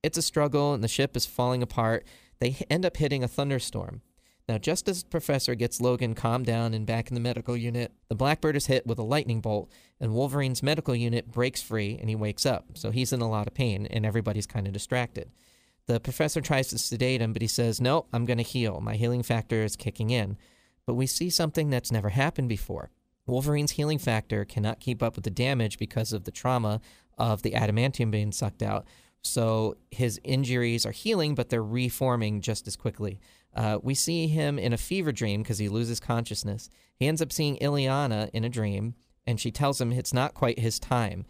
It's 0.04 0.18
a 0.18 0.22
struggle, 0.22 0.76
and 0.76 0.84
the 0.84 0.88
ship 0.88 1.18
is 1.18 1.26
falling 1.26 1.64
apart. 1.64 2.06
They 2.40 2.58
end 2.70 2.86
up 2.86 2.98
hitting 2.98 3.24
a 3.24 3.28
thunderstorm. 3.28 4.02
Now, 4.48 4.60
just 4.60 4.88
as 4.88 5.02
the 5.02 5.10
professor 5.10 5.56
gets 5.56 5.82
Logan 5.82 6.14
calmed 6.14 6.46
down 6.46 6.76
and 6.76 6.86
back 6.86 7.10
in 7.10 7.16
the 7.16 7.22
medical 7.22 7.58
unit, 7.58 7.92
the 8.10 8.16
Blackbird 8.16 8.56
is 8.56 8.68
hit 8.68 8.86
with 8.86 9.00
a 9.00 9.04
lightning 9.04 9.42
bolt, 9.42 9.72
and 10.00 10.14
Wolverine's 10.14 10.62
medical 10.62 10.96
unit 10.96 11.32
breaks 11.32 11.64
free 11.64 11.98
and 12.00 12.10
he 12.10 12.16
wakes 12.16 12.46
up. 12.46 12.66
So 12.76 12.92
he's 12.92 13.12
in 13.12 13.22
a 13.22 13.30
lot 13.30 13.48
of 13.48 13.56
pain, 13.56 13.88
and 13.88 14.06
everybody's 14.06 14.48
kind 14.48 14.68
of 14.68 14.74
distracted. 14.74 15.32
The 15.90 16.00
professor 16.00 16.40
tries 16.40 16.68
to 16.68 16.78
sedate 16.78 17.20
him, 17.20 17.34
but 17.34 17.42
he 17.42 17.48
says, 17.48 17.82
No, 17.82 18.06
I'm 18.14 18.26
going 18.26 18.38
to 18.38 18.44
heal. 18.44 18.80
My 18.80 18.94
healing 18.94 19.24
factor 19.24 19.64
is 19.64 19.76
kicking 19.76 20.12
in. 20.12 20.38
But 20.86 20.94
we 20.94 21.08
see 21.08 21.32
something 21.32 21.72
that's 21.72 21.92
never 21.92 22.10
happened 22.10 22.48
before. 22.48 22.92
Wolverine's 23.26 23.72
healing 23.72 23.98
factor 23.98 24.46
cannot 24.46 24.80
keep 24.80 25.02
up 25.02 25.16
with 25.16 25.24
the 25.24 25.32
damage 25.32 25.80
because 25.80 26.14
of 26.14 26.26
the 26.26 26.32
trauma 26.32 26.80
of 27.18 27.42
the 27.42 27.54
adamantium 27.54 28.12
being 28.12 28.32
sucked 28.32 28.62
out. 28.62 28.86
So 29.24 29.78
his 29.90 30.22
injuries 30.24 30.86
are 30.86 30.92
healing, 30.92 31.34
but 31.34 31.50
they're 31.50 31.64
reforming 31.64 32.42
just 32.42 32.68
as 32.68 32.76
quickly. 32.76 33.20
Uh, 33.56 33.80
we 33.82 33.96
see 33.96 34.28
him 34.28 34.60
in 34.60 34.74
a 34.74 34.78
fever 34.78 35.12
dream 35.12 35.42
because 35.42 35.58
he 35.58 35.70
loses 35.70 36.00
consciousness. 36.00 36.70
He 36.98 37.08
ends 37.08 37.20
up 37.20 37.32
seeing 37.32 37.58
Illyana 37.58 38.30
in 38.32 38.44
a 38.44 38.50
dream, 38.50 38.94
and 39.26 39.40
she 39.40 39.50
tells 39.50 39.82
him 39.82 39.92
it's 39.92 40.14
not 40.14 40.36
quite 40.36 40.60
his 40.60 40.78
time. 40.78 41.26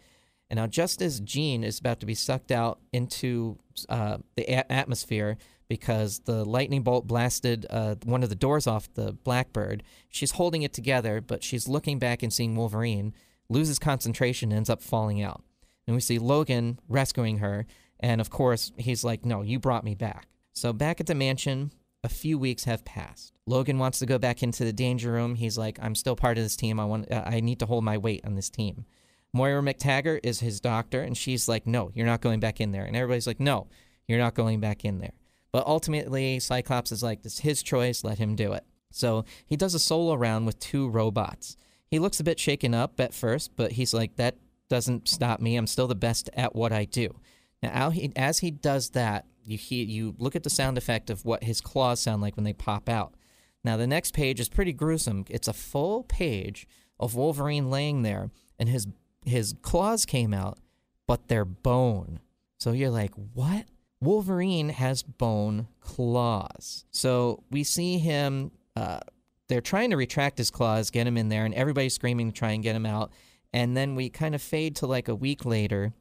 And 0.50 0.58
now, 0.58 0.66
just 0.66 1.00
as 1.00 1.20
Jean 1.20 1.62
is 1.62 1.78
about 1.78 2.00
to 2.00 2.06
be 2.06 2.14
sucked 2.14 2.50
out 2.50 2.80
into 2.92 3.58
uh, 3.88 4.18
the 4.36 4.42
a- 4.42 4.70
atmosphere 4.70 5.36
because 5.68 6.20
the 6.20 6.44
lightning 6.44 6.82
bolt 6.82 7.06
blasted 7.06 7.64
uh, 7.70 7.94
one 8.04 8.22
of 8.22 8.28
the 8.28 8.34
doors 8.34 8.66
off 8.66 8.92
the 8.94 9.12
Blackbird, 9.12 9.84
she's 10.08 10.32
holding 10.32 10.62
it 10.62 10.72
together, 10.72 11.20
but 11.20 11.44
she's 11.44 11.68
looking 11.68 11.98
back 11.98 12.22
and 12.22 12.32
seeing 12.32 12.56
Wolverine, 12.56 13.14
loses 13.48 13.78
concentration, 13.78 14.52
ends 14.52 14.68
up 14.68 14.82
falling 14.82 15.22
out. 15.22 15.42
And 15.86 15.94
we 15.94 16.00
see 16.00 16.18
Logan 16.18 16.80
rescuing 16.88 17.38
her, 17.38 17.66
and 18.00 18.20
of 18.20 18.30
course, 18.30 18.72
he's 18.78 19.04
like, 19.04 19.24
No, 19.24 19.42
you 19.42 19.58
brought 19.58 19.84
me 19.84 19.94
back. 19.94 20.26
So, 20.52 20.72
back 20.72 21.00
at 21.00 21.06
the 21.06 21.14
mansion, 21.14 21.72
a 22.02 22.08
few 22.08 22.38
weeks 22.38 22.64
have 22.64 22.84
passed. 22.84 23.32
Logan 23.46 23.78
wants 23.78 23.98
to 23.98 24.06
go 24.06 24.18
back 24.18 24.42
into 24.42 24.64
the 24.64 24.72
danger 24.72 25.12
room. 25.12 25.34
He's 25.34 25.58
like, 25.58 25.78
I'm 25.82 25.94
still 25.94 26.16
part 26.16 26.38
of 26.38 26.44
this 26.44 26.56
team. 26.56 26.80
I 26.80 26.84
want 26.84 27.12
I 27.12 27.40
need 27.40 27.58
to 27.60 27.66
hold 27.66 27.84
my 27.84 27.98
weight 27.98 28.24
on 28.24 28.34
this 28.34 28.50
team. 28.50 28.86
Moira 29.32 29.62
MacTaggert 29.62 30.20
is 30.24 30.40
his 30.40 30.60
doctor, 30.60 31.00
and 31.00 31.16
she's 31.16 31.48
like, 31.48 31.66
No, 31.66 31.90
you're 31.94 32.06
not 32.06 32.20
going 32.20 32.40
back 32.40 32.60
in 32.60 32.72
there. 32.72 32.84
And 32.84 32.96
everybody's 32.96 33.26
like, 33.26 33.40
No, 33.40 33.68
you're 34.06 34.18
not 34.18 34.34
going 34.34 34.60
back 34.60 34.84
in 34.84 34.98
there. 34.98 35.12
But 35.52 35.66
ultimately, 35.66 36.38
Cyclops 36.40 36.92
is 36.92 37.02
like, 37.02 37.20
It's 37.24 37.40
his 37.40 37.62
choice, 37.62 38.04
let 38.04 38.18
him 38.18 38.34
do 38.34 38.52
it. 38.52 38.64
So 38.90 39.24
he 39.46 39.56
does 39.56 39.74
a 39.74 39.78
solo 39.78 40.14
round 40.14 40.46
with 40.46 40.58
two 40.58 40.88
robots. 40.88 41.56
He 41.86 41.98
looks 41.98 42.20
a 42.20 42.24
bit 42.24 42.38
shaken 42.40 42.74
up 42.74 42.98
at 43.00 43.14
first, 43.14 43.52
but 43.56 43.72
he's 43.72 43.94
like, 43.94 44.16
That 44.16 44.36
doesn't 44.68 45.08
stop 45.08 45.40
me. 45.40 45.56
I'm 45.56 45.66
still 45.66 45.86
the 45.86 45.94
best 45.94 46.30
at 46.34 46.54
what 46.54 46.72
I 46.72 46.84
do. 46.84 47.14
Now, 47.62 47.92
as 48.16 48.38
he 48.38 48.50
does 48.50 48.90
that, 48.90 49.26
you 49.44 49.58
you 49.68 50.14
look 50.18 50.36
at 50.36 50.42
the 50.42 50.50
sound 50.50 50.78
effect 50.78 51.10
of 51.10 51.24
what 51.24 51.44
his 51.44 51.60
claws 51.60 52.00
sound 52.00 52.22
like 52.22 52.36
when 52.36 52.44
they 52.44 52.52
pop 52.52 52.88
out. 52.88 53.14
Now, 53.62 53.76
the 53.76 53.86
next 53.86 54.14
page 54.14 54.40
is 54.40 54.48
pretty 54.48 54.72
gruesome. 54.72 55.24
It's 55.28 55.48
a 55.48 55.52
full 55.52 56.04
page 56.04 56.66
of 56.98 57.14
Wolverine 57.14 57.70
laying 57.70 58.02
there, 58.02 58.30
and 58.58 58.68
his 58.68 58.86
his 59.24 59.54
claws 59.62 60.06
came 60.06 60.32
out, 60.32 60.58
but 61.06 61.28
they're 61.28 61.44
bone. 61.44 62.20
So 62.58 62.72
you're 62.72 62.90
like, 62.90 63.12
what? 63.34 63.66
Wolverine 64.00 64.70
has 64.70 65.02
bone 65.02 65.68
claws. 65.80 66.84
So 66.90 67.42
we 67.50 67.64
see 67.64 67.98
him. 67.98 68.50
Uh, 68.74 69.00
they're 69.48 69.60
trying 69.60 69.90
to 69.90 69.96
retract 69.96 70.38
his 70.38 70.50
claws, 70.50 70.90
get 70.90 71.06
him 71.06 71.16
in 71.16 71.28
there, 71.28 71.44
and 71.44 71.54
everybody's 71.54 71.94
screaming 71.94 72.30
to 72.30 72.38
try 72.38 72.52
and 72.52 72.62
get 72.62 72.76
him 72.76 72.86
out. 72.86 73.12
And 73.52 73.76
then 73.76 73.96
we 73.96 74.08
kind 74.08 74.34
of 74.34 74.40
fade 74.40 74.76
to 74.76 74.86
like 74.86 75.08
a 75.08 75.14
week 75.14 75.44
later. 75.44 75.92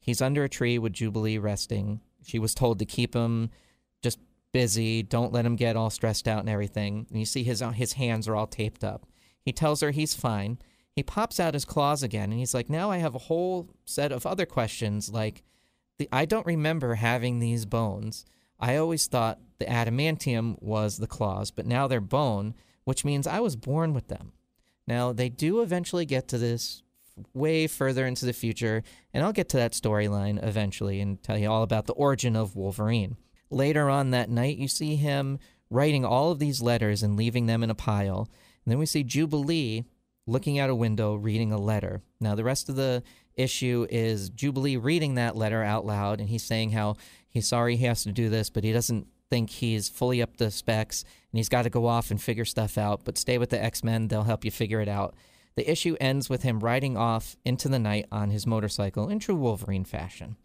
He's 0.00 0.22
under 0.22 0.44
a 0.44 0.48
tree 0.48 0.78
with 0.78 0.92
Jubilee 0.92 1.38
resting. 1.38 2.00
She 2.24 2.38
was 2.38 2.54
told 2.54 2.78
to 2.78 2.84
keep 2.84 3.14
him 3.14 3.50
just 4.02 4.18
busy, 4.52 5.02
don't 5.02 5.32
let 5.32 5.44
him 5.44 5.56
get 5.56 5.76
all 5.76 5.90
stressed 5.90 6.28
out 6.28 6.40
and 6.40 6.48
everything. 6.48 7.06
And 7.10 7.18
you 7.18 7.26
see 7.26 7.42
his 7.42 7.62
his 7.74 7.94
hands 7.94 8.28
are 8.28 8.36
all 8.36 8.46
taped 8.46 8.84
up. 8.84 9.06
He 9.40 9.52
tells 9.52 9.80
her 9.80 9.90
he's 9.90 10.14
fine. 10.14 10.58
He 10.94 11.02
pops 11.02 11.40
out 11.40 11.54
his 11.54 11.64
claws 11.64 12.02
again 12.02 12.30
and 12.30 12.38
he's 12.38 12.54
like, 12.54 12.68
"Now 12.68 12.90
I 12.90 12.98
have 12.98 13.14
a 13.14 13.26
whole 13.26 13.70
set 13.84 14.12
of 14.12 14.26
other 14.26 14.46
questions 14.46 15.10
like 15.10 15.42
the 15.98 16.08
I 16.12 16.24
don't 16.24 16.46
remember 16.46 16.94
having 16.96 17.38
these 17.38 17.64
bones. 17.64 18.24
I 18.60 18.76
always 18.76 19.06
thought 19.06 19.40
the 19.58 19.64
adamantium 19.64 20.60
was 20.62 20.98
the 20.98 21.06
claws, 21.06 21.50
but 21.50 21.66
now 21.66 21.86
they're 21.86 22.00
bone, 22.00 22.54
which 22.84 23.04
means 23.04 23.26
I 23.26 23.40
was 23.40 23.56
born 23.56 23.94
with 23.94 24.08
them." 24.08 24.32
Now, 24.86 25.12
they 25.12 25.28
do 25.28 25.60
eventually 25.60 26.04
get 26.04 26.28
to 26.28 26.38
this 26.38 26.82
way 27.34 27.66
further 27.66 28.06
into 28.06 28.26
the 28.26 28.32
future, 28.32 28.82
and 29.12 29.22
I'll 29.22 29.32
get 29.32 29.48
to 29.50 29.56
that 29.58 29.72
storyline 29.72 30.42
eventually 30.42 31.00
and 31.00 31.22
tell 31.22 31.38
you 31.38 31.50
all 31.50 31.62
about 31.62 31.86
the 31.86 31.92
origin 31.92 32.34
of 32.34 32.56
Wolverine. 32.56 33.16
Later 33.50 33.88
on 33.90 34.10
that 34.10 34.30
night, 34.30 34.56
you 34.56 34.66
see 34.66 34.96
him 34.96 35.38
writing 35.70 36.04
all 36.04 36.32
of 36.32 36.38
these 36.38 36.62
letters 36.62 37.02
and 37.02 37.16
leaving 37.16 37.46
them 37.46 37.62
in 37.62 37.70
a 37.70 37.74
pile. 37.74 38.28
And 38.64 38.72
then 38.72 38.78
we 38.78 38.86
see 38.86 39.04
Jubilee 39.04 39.84
looking 40.26 40.58
out 40.58 40.70
a 40.70 40.74
window 40.74 41.14
reading 41.14 41.52
a 41.52 41.58
letter. 41.58 42.02
Now, 42.20 42.34
the 42.34 42.44
rest 42.44 42.68
of 42.68 42.76
the 42.76 43.02
issue 43.34 43.86
is 43.90 44.30
Jubilee 44.30 44.76
reading 44.76 45.14
that 45.14 45.36
letter 45.36 45.62
out 45.62 45.86
loud, 45.86 46.20
and 46.20 46.28
he's 46.28 46.44
saying 46.44 46.70
how 46.70 46.96
he's 47.28 47.48
sorry 47.48 47.76
he 47.76 47.86
has 47.86 48.02
to 48.04 48.12
do 48.12 48.28
this, 48.28 48.50
but 48.50 48.64
he 48.64 48.72
doesn't 48.72 49.06
think 49.32 49.48
he's 49.48 49.88
fully 49.88 50.20
up 50.20 50.36
to 50.36 50.50
specs 50.50 51.04
and 51.32 51.38
he's 51.38 51.48
got 51.48 51.62
to 51.62 51.70
go 51.70 51.86
off 51.86 52.10
and 52.10 52.20
figure 52.20 52.44
stuff 52.44 52.76
out. 52.76 53.00
But 53.02 53.16
stay 53.16 53.38
with 53.38 53.48
the 53.48 53.62
X 53.62 53.82
Men, 53.82 54.08
they'll 54.08 54.24
help 54.24 54.44
you 54.44 54.50
figure 54.50 54.82
it 54.82 54.88
out. 54.88 55.14
The 55.54 55.70
issue 55.70 55.96
ends 56.00 56.28
with 56.28 56.42
him 56.42 56.60
riding 56.60 56.98
off 56.98 57.36
into 57.42 57.68
the 57.70 57.78
night 57.78 58.06
on 58.12 58.28
his 58.28 58.46
motorcycle 58.46 59.08
in 59.08 59.18
true 59.18 59.34
Wolverine 59.34 59.84
fashion. 59.84 60.36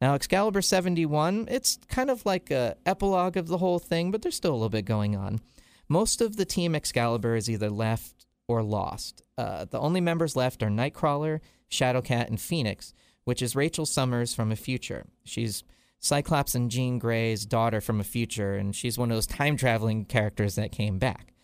Now, 0.00 0.14
Excalibur 0.14 0.62
71, 0.62 1.46
it's 1.48 1.78
kind 1.88 2.10
of 2.10 2.26
like 2.26 2.50
a 2.50 2.76
epilogue 2.86 3.36
of 3.36 3.46
the 3.46 3.58
whole 3.58 3.78
thing, 3.78 4.10
but 4.10 4.22
there's 4.22 4.36
still 4.36 4.52
a 4.52 4.54
little 4.54 4.68
bit 4.68 4.84
going 4.84 5.14
on. 5.14 5.40
Most 5.88 6.20
of 6.20 6.36
the 6.36 6.44
team 6.44 6.74
Excalibur 6.74 7.36
is 7.36 7.48
either 7.48 7.70
left 7.70 8.26
or 8.48 8.62
lost. 8.62 9.22
Uh, 9.36 9.66
the 9.66 9.78
only 9.78 10.00
members 10.00 10.34
left 10.34 10.62
are 10.62 10.68
Nightcrawler, 10.68 11.40
Shadowcat, 11.70 12.28
and 12.28 12.40
Phoenix, 12.40 12.94
which 13.24 13.42
is 13.42 13.54
Rachel 13.54 13.86
Summers 13.86 14.34
from 14.34 14.50
a 14.50 14.56
future. 14.56 15.06
She's 15.24 15.62
Cyclops 16.00 16.54
and 16.54 16.70
Jean 16.70 16.98
Grey's 16.98 17.44
daughter 17.44 17.80
from 17.80 18.00
a 18.00 18.04
future, 18.04 18.54
and 18.54 18.74
she's 18.74 18.96
one 18.96 19.10
of 19.10 19.16
those 19.16 19.26
time 19.26 19.56
traveling 19.56 20.04
characters 20.06 20.54
that 20.54 20.72
came 20.72 20.98
back. 20.98 21.34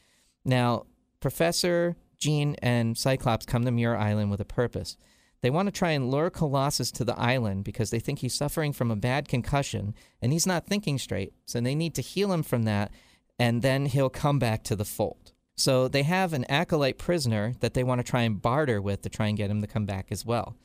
Now, 0.45 0.87
Professor 1.21 1.97
Jean 2.19 2.57
and 2.63 2.97
Cyclops 2.97 3.45
come 3.45 3.65
to 3.65 3.71
Muir 3.71 3.97
Island 3.97 4.31
with 4.31 4.41
a 4.41 4.47
purpose. 4.47 4.97
They 5.43 5.51
want 5.51 5.67
to 5.67 5.73
try 5.73 5.91
and 5.91 6.11
lure 6.11 6.31
Colossus 6.31 6.91
to 6.93 7.05
the 7.05 7.19
island 7.19 7.65
because 7.65 7.91
they 7.91 7.99
think 7.99 8.21
he's 8.21 8.33
suffering 8.33 8.73
from 8.73 8.91
a 8.91 8.97
bad 8.97 9.29
concussion 9.29 9.95
and 10.23 10.33
he's 10.33 10.47
not 10.47 10.67
thinking 10.67 10.97
straight. 10.97 11.35
So 11.45 11.61
they 11.61 11.75
need 11.75 11.95
to 11.97 12.03
heal 12.03 12.33
him 12.33 12.43
from 12.43 12.63
that, 12.63 12.93
and 13.39 13.61
then 13.61 13.85
he'll 13.85 14.09
come 14.09 14.39
back 14.39 14.63
to 14.65 14.77
the 14.77 14.87
fold. 14.87 15.34
So 15.57 15.87
they 15.89 16.03
have 16.03 16.33
an 16.33 16.45
acolyte 16.47 16.99
prisoner 16.99 17.55
that 17.61 17.75
they 17.75 17.85
want 17.85 18.01
to 18.01 18.11
try 18.11 18.23
and 18.23 18.43
barter 18.43 18.83
with 18.83 19.03
to 19.03 19.09
try 19.09 19.29
and 19.29 19.37
get 19.37 19.51
him 19.51 19.61
to 19.61 19.67
come 19.67 19.87
back 19.87 20.09
as 20.11 20.27
well. 20.27 20.57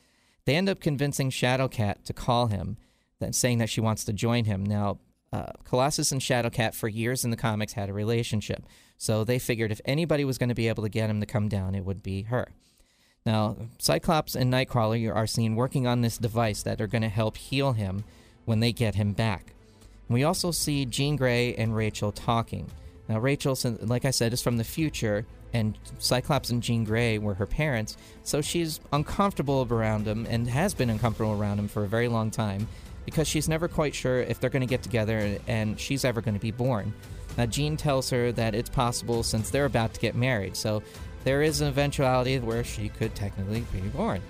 They 0.45 0.55
end 0.55 0.69
up 0.69 0.79
convincing 0.79 1.29
Shadowcat 1.29 2.03
to 2.05 2.13
call 2.13 2.47
him, 2.47 2.77
then 3.19 3.33
saying 3.33 3.59
that 3.59 3.69
she 3.69 3.81
wants 3.81 4.03
to 4.05 4.13
join 4.13 4.45
him. 4.45 4.65
Now, 4.65 4.99
uh, 5.31 5.51
Colossus 5.63 6.11
and 6.11 6.21
Shadowcat 6.21 6.73
for 6.73 6.87
years 6.87 7.23
in 7.23 7.29
the 7.29 7.37
comics 7.37 7.73
had 7.73 7.89
a 7.89 7.93
relationship, 7.93 8.63
so 8.97 9.23
they 9.23 9.37
figured 9.37 9.71
if 9.71 9.81
anybody 9.85 10.25
was 10.25 10.39
going 10.39 10.49
to 10.49 10.55
be 10.55 10.67
able 10.67 10.81
to 10.83 10.89
get 10.89 11.09
him 11.09 11.19
to 11.19 11.27
come 11.27 11.49
down, 11.49 11.75
it 11.75 11.85
would 11.85 12.01
be 12.01 12.23
her. 12.23 12.47
Now, 13.25 13.57
Cyclops 13.77 14.35
and 14.35 14.51
Nightcrawler 14.51 15.13
are 15.15 15.27
seen 15.27 15.55
working 15.55 15.85
on 15.85 16.01
this 16.01 16.17
device 16.17 16.63
that 16.63 16.81
are 16.81 16.87
going 16.87 17.03
to 17.03 17.09
help 17.09 17.37
heal 17.37 17.73
him 17.73 18.03
when 18.45 18.59
they 18.59 18.71
get 18.71 18.95
him 18.95 19.13
back. 19.13 19.53
We 20.07 20.23
also 20.23 20.49
see 20.49 20.85
Jean 20.85 21.15
Grey 21.15 21.53
and 21.53 21.75
Rachel 21.75 22.11
talking. 22.11 22.71
Now, 23.09 23.17
Rachel, 23.17 23.57
like 23.81 24.05
I 24.05 24.11
said, 24.11 24.33
is 24.33 24.41
from 24.41 24.57
the 24.57 24.63
future, 24.63 25.25
and 25.51 25.75
Cyclops 25.97 26.51
and 26.51 26.61
Jean 26.61 26.83
Grey 26.83 27.17
were 27.17 27.33
her 27.33 27.47
parents, 27.47 27.97
so 28.23 28.39
she's 28.39 28.79
uncomfortable 28.93 29.67
around 29.69 30.07
him 30.07 30.27
and 30.29 30.47
has 30.47 30.75
been 30.75 30.91
uncomfortable 30.91 31.31
around 31.31 31.57
him 31.57 31.67
for 31.67 31.83
a 31.83 31.87
very 31.87 32.07
long 32.07 32.29
time 32.29 32.67
because 33.05 33.27
she's 33.27 33.49
never 33.49 33.67
quite 33.67 33.95
sure 33.95 34.19
if 34.21 34.39
they're 34.39 34.51
going 34.51 34.61
to 34.61 34.67
get 34.67 34.83
together 34.83 35.39
and 35.47 35.79
she's 35.79 36.05
ever 36.05 36.21
going 36.21 36.35
to 36.35 36.39
be 36.39 36.51
born. 36.51 36.93
Now, 37.35 37.47
Jean 37.47 37.77
tells 37.77 38.11
her 38.11 38.31
that 38.33 38.53
it's 38.53 38.69
possible 38.69 39.23
since 39.23 39.49
they're 39.49 39.65
about 39.65 39.95
to 39.95 39.99
get 39.99 40.13
married, 40.13 40.55
so 40.55 40.83
there 41.23 41.41
is 41.41 41.61
an 41.61 41.67
eventuality 41.67 42.37
where 42.37 42.63
she 42.63 42.89
could 42.89 43.15
technically 43.15 43.61
be 43.73 43.79
born. 43.79 44.21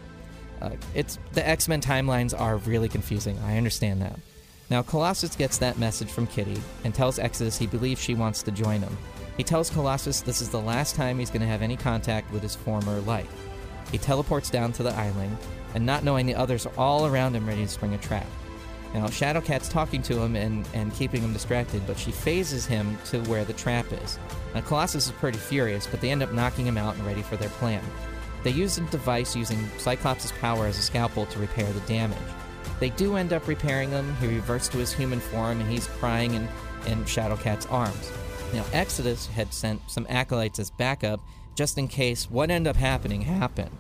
Uh, 0.61 0.71
it's 0.95 1.19
the 1.33 1.45
X 1.45 1.67
Men 1.67 1.81
timelines 1.81 2.37
are 2.37 2.57
really 2.57 2.89
confusing. 2.89 3.37
I 3.39 3.57
understand 3.57 4.01
that. 4.01 4.19
Now, 4.69 4.83
Colossus 4.83 5.35
gets 5.35 5.57
that 5.57 5.79
message 5.79 6.09
from 6.09 6.27
Kitty 6.27 6.61
and 6.83 6.93
tells 6.93 7.17
Exodus 7.17 7.57
he 7.57 7.65
believes 7.65 8.01
she 8.01 8.13
wants 8.13 8.43
to 8.43 8.51
join 8.51 8.81
him. 8.81 8.95
He 9.35 9.43
tells 9.43 9.69
Colossus 9.69 10.21
this 10.21 10.41
is 10.41 10.49
the 10.49 10.61
last 10.61 10.95
time 10.95 11.17
he's 11.17 11.31
going 11.31 11.41
to 11.41 11.47
have 11.47 11.61
any 11.61 11.75
contact 11.75 12.31
with 12.31 12.43
his 12.43 12.55
former 12.55 12.99
life. 13.01 13.33
He 13.91 13.97
teleports 13.97 14.51
down 14.51 14.71
to 14.73 14.83
the 14.83 14.93
island, 14.93 15.35
and 15.73 15.85
not 15.85 16.03
knowing 16.03 16.25
the 16.25 16.35
others 16.35 16.67
are 16.67 16.73
all 16.77 17.07
around 17.07 17.35
him 17.35 17.47
ready 17.47 17.63
to 17.63 17.67
spring 17.67 17.95
a 17.95 17.97
trap. 17.97 18.27
Now, 18.93 19.05
Shadowcat's 19.07 19.69
talking 19.69 20.01
to 20.03 20.19
him 20.19 20.35
and, 20.35 20.67
and 20.73 20.93
keeping 20.93 21.21
him 21.21 21.33
distracted, 21.33 21.85
but 21.87 21.97
she 21.97 22.11
phases 22.11 22.65
him 22.65 22.97
to 23.05 23.21
where 23.21 23.45
the 23.45 23.53
trap 23.53 23.85
is. 23.91 24.19
Now, 24.53 24.61
Colossus 24.61 25.07
is 25.07 25.11
pretty 25.13 25.37
furious, 25.37 25.87
but 25.87 26.01
they 26.01 26.11
end 26.11 26.21
up 26.21 26.33
knocking 26.33 26.65
him 26.65 26.77
out 26.77 26.95
and 26.95 27.05
ready 27.05 27.21
for 27.21 27.37
their 27.37 27.49
plan. 27.49 27.83
They 28.43 28.51
use 28.51 28.77
a 28.77 28.81
device 28.81 29.35
using 29.35 29.67
Cyclops' 29.77 30.31
power 30.33 30.65
as 30.65 30.77
a 30.77 30.81
scalpel 30.81 31.25
to 31.27 31.39
repair 31.39 31.71
the 31.71 31.81
damage. 31.81 32.17
They 32.79 32.89
do 32.91 33.15
end 33.15 33.33
up 33.33 33.47
repairing 33.47 33.91
him. 33.91 34.15
He 34.17 34.27
reverts 34.27 34.67
to 34.69 34.77
his 34.77 34.93
human 34.93 35.19
form, 35.19 35.59
and 35.59 35.69
he's 35.69 35.87
crying 35.87 36.33
in, 36.33 36.47
in 36.87 37.03
Shadowcat's 37.03 37.65
arms. 37.67 38.11
Now, 38.53 38.65
Exodus 38.73 39.27
had 39.27 39.53
sent 39.53 39.81
some 39.89 40.07
acolytes 40.09 40.59
as 40.59 40.71
backup 40.71 41.19
just 41.55 41.77
in 41.77 41.87
case 41.87 42.29
what 42.29 42.49
ended 42.49 42.69
up 42.69 42.77
happening 42.77 43.21
happened. 43.21 43.75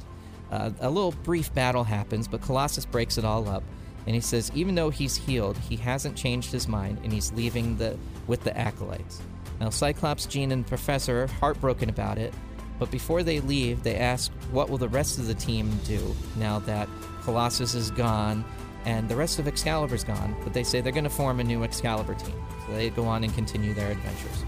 Uh, 0.51 0.71
a 0.81 0.89
little 0.89 1.13
brief 1.23 1.53
battle 1.53 1.83
happens, 1.83 2.27
but 2.27 2.41
Colossus 2.41 2.85
breaks 2.85 3.17
it 3.17 3.25
all 3.25 3.47
up 3.47 3.63
and 4.05 4.15
he 4.15 4.21
says 4.21 4.51
even 4.55 4.75
though 4.75 4.89
he's 4.89 5.15
healed, 5.15 5.57
he 5.57 5.75
hasn't 5.75 6.17
changed 6.17 6.51
his 6.51 6.67
mind 6.67 6.97
and 7.03 7.13
he's 7.13 7.31
leaving 7.33 7.77
the 7.77 7.97
with 8.27 8.43
the 8.43 8.57
acolytes. 8.57 9.21
Now 9.59 9.69
Cyclops, 9.69 10.25
Jean, 10.25 10.51
and 10.51 10.65
Professor 10.65 11.23
are 11.23 11.27
heartbroken 11.27 11.89
about 11.89 12.17
it, 12.17 12.33
but 12.79 12.89
before 12.91 13.23
they 13.23 13.39
leave, 13.39 13.83
they 13.83 13.97
ask 13.97 14.31
what 14.51 14.69
will 14.69 14.77
the 14.77 14.89
rest 14.89 15.19
of 15.19 15.27
the 15.27 15.33
team 15.35 15.71
do 15.85 16.15
now 16.37 16.59
that 16.59 16.87
Colossus 17.21 17.75
is 17.75 17.91
gone 17.91 18.43
and 18.85 19.09
the 19.09 19.15
rest 19.15 19.39
of 19.39 19.47
Excalibur's 19.47 20.03
gone, 20.03 20.35
but 20.43 20.53
they 20.53 20.63
say 20.63 20.81
they're 20.81 20.91
going 20.91 21.03
to 21.03 21.09
form 21.09 21.39
a 21.39 21.43
new 21.43 21.63
Excalibur 21.63 22.15
team. 22.15 22.35
So 22.65 22.73
they 22.73 22.89
go 22.89 23.05
on 23.05 23.23
and 23.23 23.33
continue 23.33 23.73
their 23.73 23.91
adventures. 23.91 24.43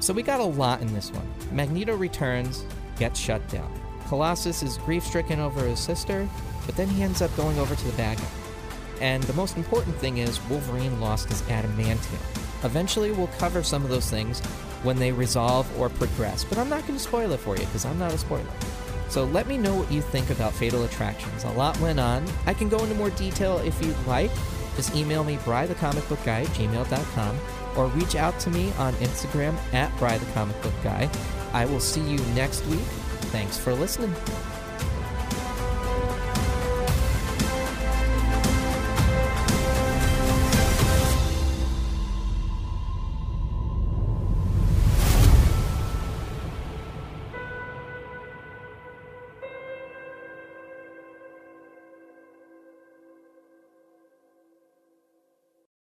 So 0.00 0.12
we 0.12 0.22
got 0.22 0.40
a 0.40 0.44
lot 0.44 0.80
in 0.80 0.92
this 0.94 1.10
one. 1.12 1.28
Magneto 1.52 1.96
returns, 1.96 2.64
gets 2.98 3.18
shut 3.18 3.46
down. 3.48 3.70
Colossus 4.08 4.62
is 4.62 4.78
grief 4.78 5.04
stricken 5.04 5.38
over 5.38 5.60
his 5.64 5.80
sister, 5.80 6.28
but 6.66 6.76
then 6.76 6.88
he 6.88 7.02
ends 7.02 7.22
up 7.22 7.34
going 7.36 7.58
over 7.58 7.74
to 7.74 7.84
the 7.86 7.96
bad 7.96 8.18
guy. 8.18 8.24
And 9.00 9.22
the 9.24 9.34
most 9.34 9.56
important 9.56 9.96
thing 9.96 10.18
is 10.18 10.40
Wolverine 10.48 11.00
lost 11.00 11.28
his 11.28 11.42
adamantium. 11.42 12.20
Eventually, 12.64 13.12
we'll 13.12 13.28
cover 13.38 13.62
some 13.62 13.84
of 13.84 13.90
those 13.90 14.10
things 14.10 14.40
when 14.82 14.98
they 14.98 15.12
resolve 15.12 15.66
or 15.78 15.88
progress, 15.88 16.44
but 16.44 16.58
I'm 16.58 16.68
not 16.68 16.82
going 16.86 16.94
to 16.94 17.02
spoil 17.04 17.32
it 17.32 17.40
for 17.40 17.56
you 17.56 17.64
because 17.66 17.84
I'm 17.84 17.98
not 17.98 18.12
a 18.12 18.18
spoiler. 18.18 18.44
So 19.08 19.24
let 19.24 19.46
me 19.46 19.56
know 19.56 19.74
what 19.74 19.90
you 19.90 20.02
think 20.02 20.30
about 20.30 20.52
Fatal 20.52 20.84
Attractions. 20.84 21.44
A 21.44 21.50
lot 21.50 21.78
went 21.80 21.98
on. 21.98 22.26
I 22.46 22.54
can 22.54 22.68
go 22.68 22.78
into 22.78 22.94
more 22.94 23.10
detail 23.10 23.58
if 23.58 23.82
you'd 23.82 23.96
like. 24.06 24.30
Just 24.76 24.94
email 24.94 25.24
me, 25.24 25.36
brythecomicbookguy 25.38 26.26
at 26.26 26.46
gmail.com, 26.48 27.38
or 27.76 27.86
reach 27.88 28.14
out 28.14 28.38
to 28.40 28.50
me 28.50 28.72
on 28.78 28.92
Instagram 28.94 29.56
at 29.72 29.90
brythecomicbookguy. 29.98 31.08
I 31.52 31.64
will 31.66 31.80
see 31.80 32.02
you 32.02 32.18
next 32.34 32.64
week. 32.66 32.78
Thanks 33.30 33.58
for 33.58 33.74
listening. 33.74 34.14